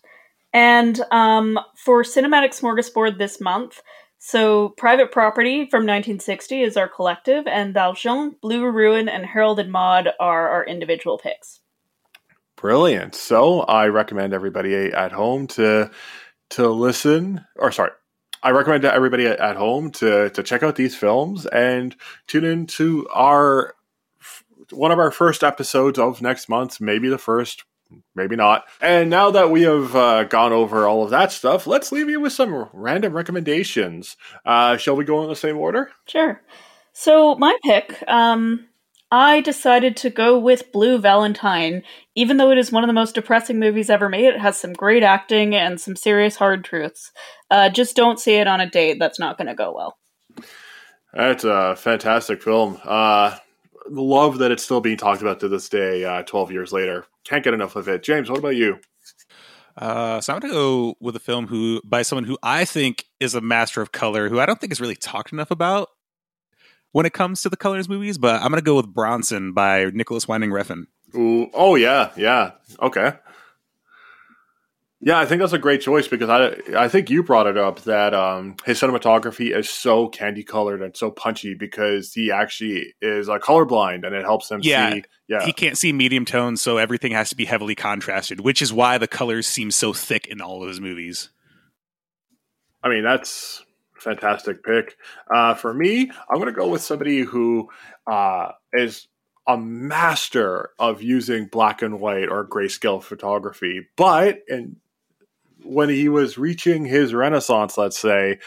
And 0.53 1.01
um, 1.11 1.59
for 1.77 2.03
Cinematic 2.03 2.59
Smorgasbord 2.59 3.18
this 3.18 3.40
month, 3.40 3.81
so, 4.20 4.70
Private 4.70 5.12
Property 5.12 5.61
from 5.70 5.83
1960 5.83 6.62
is 6.62 6.77
our 6.77 6.88
collective, 6.88 7.46
and 7.46 7.72
Valjean, 7.72 8.35
Blue 8.42 8.68
Ruin, 8.68 9.09
and 9.09 9.24
Harold 9.24 9.61
and 9.61 9.70
Maude 9.70 10.09
are 10.18 10.48
our 10.48 10.66
individual 10.66 11.18
picks. 11.18 11.61
Brilliant. 12.57 13.14
So, 13.14 13.61
I 13.61 13.87
recommend 13.87 14.35
everybody 14.35 14.74
at 14.74 15.12
home 15.12 15.46
to 15.48 15.90
to 16.51 16.68
listen, 16.68 17.44
or 17.57 17.70
sorry, 17.70 17.92
I 18.42 18.51
recommend 18.51 18.83
to 18.83 18.92
everybody 18.92 19.27
at 19.27 19.57
home 19.57 19.92
to 19.92 20.31
to 20.31 20.42
check 20.42 20.64
out 20.64 20.74
these 20.74 20.96
films 20.96 21.46
and 21.46 21.94
tune 22.27 22.44
into 22.44 23.07
our 23.11 23.74
one 24.71 24.93
of 24.93 24.99
our 24.99 25.11
first 25.11 25.43
episodes 25.43 25.99
of 25.99 26.23
next 26.23 26.49
month, 26.49 26.81
maybe 26.81 27.09
the 27.09 27.19
first 27.19 27.65
maybe 28.15 28.37
not. 28.37 28.65
And 28.81 29.11
now 29.11 29.31
that 29.31 29.51
we 29.51 29.63
have 29.63 29.95
uh, 29.97 30.25
gone 30.25 30.53
over 30.53 30.87
all 30.87 31.03
of 31.05 31.11
that 31.11 31.33
stuff, 31.33 31.67
let's 31.67 31.93
leave 31.93 32.09
you 32.09 32.21
with 32.21 32.33
some 32.33 32.69
random 32.73 33.15
recommendations. 33.15 34.17
Uh, 34.45 34.77
shall 34.77 34.97
we 34.97 35.05
go 35.05 35.23
in 35.23 35.29
the 35.29 35.37
same 35.37 35.57
order? 35.57 35.91
Sure. 36.07 36.43
So 36.93 37.37
my 37.37 37.57
pick, 37.65 38.03
um, 38.07 38.67
I 39.11 39.41
decided 39.41 39.97
to 39.99 40.11
go 40.11 40.39
with 40.39 40.73
Blue 40.73 40.99
Valentine. 40.99 41.83
Even 42.15 42.37
though 42.37 42.51
it 42.51 42.59
is 42.59 42.73
one 42.73 42.85
of 42.85 42.89
the 42.89 42.95
most 42.95 43.15
depressing 43.15 43.59
movies 43.59 43.89
ever 43.89 44.09
made, 44.09 44.27
it 44.27 44.41
has 44.41 44.61
some 44.61 44.73
great 44.73 45.03
acting 45.03 45.55
and 45.55 45.81
some 45.81 45.97
serious 45.97 46.37
hard 46.37 46.65
truths. 46.65 47.13
Uh, 47.51 47.71
just 47.71 47.97
don't 47.97 48.21
see 48.21 48.35
it 48.35 48.47
on 48.47 48.61
a 48.61 48.69
date. 48.69 48.99
That's 48.99 49.19
not 49.19 49.39
going 49.39 49.47
to 49.47 49.55
go 49.55 49.73
well. 49.73 49.97
That's 51.15 51.45
a 51.45 51.75
fantastic 51.77 52.43
film. 52.43 52.79
Uh, 52.85 53.39
love 53.90 54.38
that 54.38 54.51
it's 54.51 54.62
still 54.62 54.81
being 54.81 54.96
talked 54.96 55.22
about 55.22 55.40
to 55.40 55.48
this 55.48 55.68
day, 55.68 56.05
uh, 56.05 56.22
12 56.22 56.53
years 56.53 56.72
later. 56.72 57.07
Can't 57.24 57.44
get 57.44 57.55
enough 57.55 57.77
of 57.77 57.88
it. 57.88 58.03
James, 58.03 58.31
what 58.31 58.38
about 58.38 58.57
you? 58.57 58.79
Uh, 59.77 60.20
so 60.20 60.33
I'm 60.33 60.40
going 60.40 60.53
to 60.53 60.59
go 60.59 60.94
with 61.01 61.14
a 61.14 61.20
film 61.20 61.46
who 61.46 61.81
by 61.85 62.03
someone 62.03 62.24
who 62.24 62.37
I 62.42 62.64
think 62.64 63.05
is 63.20 63.35
a 63.35 63.40
master 63.40 63.81
of 63.81 63.92
color, 63.92 64.29
who 64.29 64.40
I 64.40 64.46
don't 64.46 64.61
think 64.61 64.72
is 64.72 64.81
really 64.81 64.96
talked 64.96 65.33
enough 65.33 65.51
about 65.51 65.88
when 66.92 67.07
it 67.07 67.12
comes 67.12 67.42
to 67.42 67.48
the 67.48 67.57
colors 67.57 67.88
movies. 67.88 68.18
But 68.18 68.42
I'm 68.42 68.48
going 68.48 68.59
to 68.59 68.62
go 68.62 68.74
with 68.74 68.92
Bronson 68.92 69.53
by 69.53 69.85
Nicolas 69.87 70.27
Winding 70.27 70.51
Refn. 70.51 70.87
Ooh, 71.14 71.48
oh 71.55 71.77
yeah, 71.77 72.11
yeah, 72.16 72.53
okay. 72.83 73.12
Yeah, 75.01 75.17
I 75.21 75.27
think 75.27 75.41
that's 75.41 75.53
a 75.53 75.59
great 75.59 75.81
choice 75.81 76.09
because 76.09 76.29
I 76.29 76.57
I 76.77 76.89
think 76.89 77.09
you 77.09 77.23
brought 77.23 77.47
it 77.47 77.57
up 77.57 77.83
that 77.83 78.15
um, 78.15 78.57
his 78.67 78.81
cinematography 78.81 79.57
is 79.57 79.71
so 79.71 80.09
candy 80.09 80.43
colored 80.43 80.83
and 80.83 80.97
so 80.97 81.11
punchy 81.13 81.55
because 81.55 82.13
he 82.13 82.33
actually 82.33 82.95
is 83.01 83.29
uh, 83.29 83.39
colorblind 83.39 84.05
and 84.05 84.15
it 84.15 84.25
helps 84.25 84.51
him 84.51 84.61
Yeah. 84.63 84.95
see. 84.95 85.05
Yeah, 85.29 85.45
He 85.45 85.53
can't 85.53 85.79
see 85.79 85.93
medium 85.93 86.25
tones, 86.25 86.61
so 86.63 86.79
everything 86.79 87.13
has 87.13 87.29
to 87.29 87.37
be 87.37 87.45
heavily 87.45 87.75
contrasted, 87.77 88.41
which 88.41 88.61
is 88.61 88.73
why 88.73 88.99
the 88.99 89.07
colors 89.07 89.47
seem 89.47 89.71
so 89.71 89.93
thick 89.93 90.27
in 90.27 90.41
all 90.41 90.63
of 90.63 90.69
his 90.69 90.81
movies. 90.81 91.29
I 92.83 92.89
mean 92.89 93.05
that's 93.05 93.63
a 93.97 94.01
fantastic 94.01 94.65
pick. 94.65 94.97
Uh, 95.33 95.55
for 95.55 95.73
me, 95.73 96.11
I'm 96.29 96.37
going 96.39 96.47
to 96.47 96.53
go 96.53 96.69
with 96.69 96.83
somebody 96.83 97.21
who 97.21 97.69
uh, 98.11 98.53
is 98.73 99.07
a 99.47 99.57
master 99.57 100.71
of 100.79 101.03
using 101.03 101.47
black 101.47 101.83
and 101.83 102.01
white 102.01 102.29
or 102.29 102.45
grayscale 102.47 103.01
photography, 103.03 103.87
but 103.97 104.41
and 104.49 104.77
when 105.69 105.89
he 105.89 106.09
was 106.09 106.39
reaching 106.39 106.85
his 106.85 107.13
renaissance, 107.13 107.77
let's 107.77 107.99
say, 107.99 108.39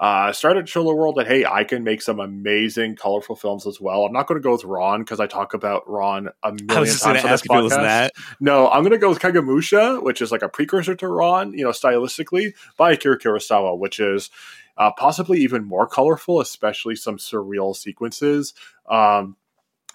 uh, 0.00 0.32
started 0.32 0.64
to 0.64 0.66
show 0.66 0.82
the 0.82 0.94
world 0.94 1.16
that 1.16 1.26
hey, 1.26 1.44
I 1.44 1.62
can 1.62 1.84
make 1.84 2.00
some 2.00 2.20
amazing, 2.20 2.96
colorful 2.96 3.36
films 3.36 3.66
as 3.66 3.78
well. 3.78 4.06
I'm 4.06 4.12
not 4.12 4.26
going 4.26 4.40
to 4.40 4.42
go 4.42 4.52
with 4.52 4.64
Ran 4.64 5.00
because 5.00 5.20
I 5.20 5.26
talk 5.26 5.52
about 5.52 5.82
Ran 5.86 6.30
a 6.42 6.52
million 6.52 6.70
I 6.70 6.80
was 6.80 6.92
just 6.92 7.04
times 7.04 7.22
on 7.22 7.30
ask 7.30 7.44
this 7.44 7.50
if 7.50 7.58
it 7.58 7.62
was 7.62 7.72
podcast. 7.74 7.82
that. 7.82 8.12
No, 8.40 8.70
I'm 8.70 8.80
going 8.80 8.92
to 8.92 8.98
go 8.98 9.10
with 9.10 9.18
Kagemusha, 9.18 10.02
which 10.02 10.22
is 10.22 10.32
like 10.32 10.40
a 10.40 10.48
precursor 10.48 10.94
to 10.94 11.08
Ran, 11.08 11.52
you 11.52 11.64
know, 11.64 11.70
stylistically, 11.70 12.54
by 12.78 12.92
Akira 12.92 13.18
Kurosawa, 13.18 13.78
which 13.78 14.00
is 14.00 14.30
uh, 14.78 14.90
possibly 14.96 15.40
even 15.40 15.64
more 15.64 15.86
colorful, 15.86 16.40
especially 16.40 16.96
some 16.96 17.18
surreal 17.18 17.76
sequences. 17.76 18.54
Um, 18.88 19.36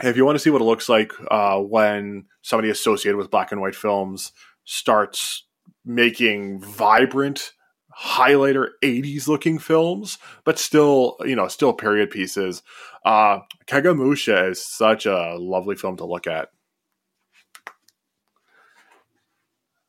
if 0.03 0.15
you 0.17 0.23
want 0.23 0.35
to 0.35 0.39
see 0.39 0.51
what 0.51 0.61
it 0.61 0.65
looks 0.65 0.87
like 0.87 1.13
uh, 1.31 1.57
when 1.57 2.25
somebody 2.43 2.69
associated 2.69 3.17
with 3.17 3.31
black 3.31 3.51
and 3.51 3.59
white 3.59 3.75
films 3.75 4.33
starts 4.65 5.45
making 5.85 6.59
vibrant 6.61 7.53
highlighter 7.97 8.69
80s 8.83 9.27
looking 9.27 9.57
films 9.57 10.17
but 10.43 10.59
still 10.59 11.15
you 11.21 11.35
know 11.35 11.47
still 11.47 11.71
period 11.71 12.11
pieces 12.11 12.61
uh 13.05 13.39
kagemusha 13.67 14.51
is 14.51 14.65
such 14.65 15.05
a 15.05 15.37
lovely 15.39 15.75
film 15.75 15.95
to 15.95 16.05
look 16.05 16.27
at 16.27 16.49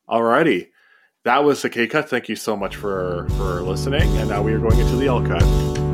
Alrighty. 0.08 0.68
That 1.24 1.42
was 1.42 1.62
the 1.62 1.70
K 1.70 1.88
cut. 1.88 2.08
Thank 2.08 2.28
you 2.28 2.36
so 2.36 2.56
much 2.56 2.76
for 2.76 3.26
for 3.30 3.60
listening. 3.62 4.16
And 4.18 4.28
now 4.28 4.42
we 4.42 4.52
are 4.52 4.60
going 4.60 4.78
into 4.78 4.96
the 4.96 5.08
L 5.08 5.24
cut. 5.26 5.85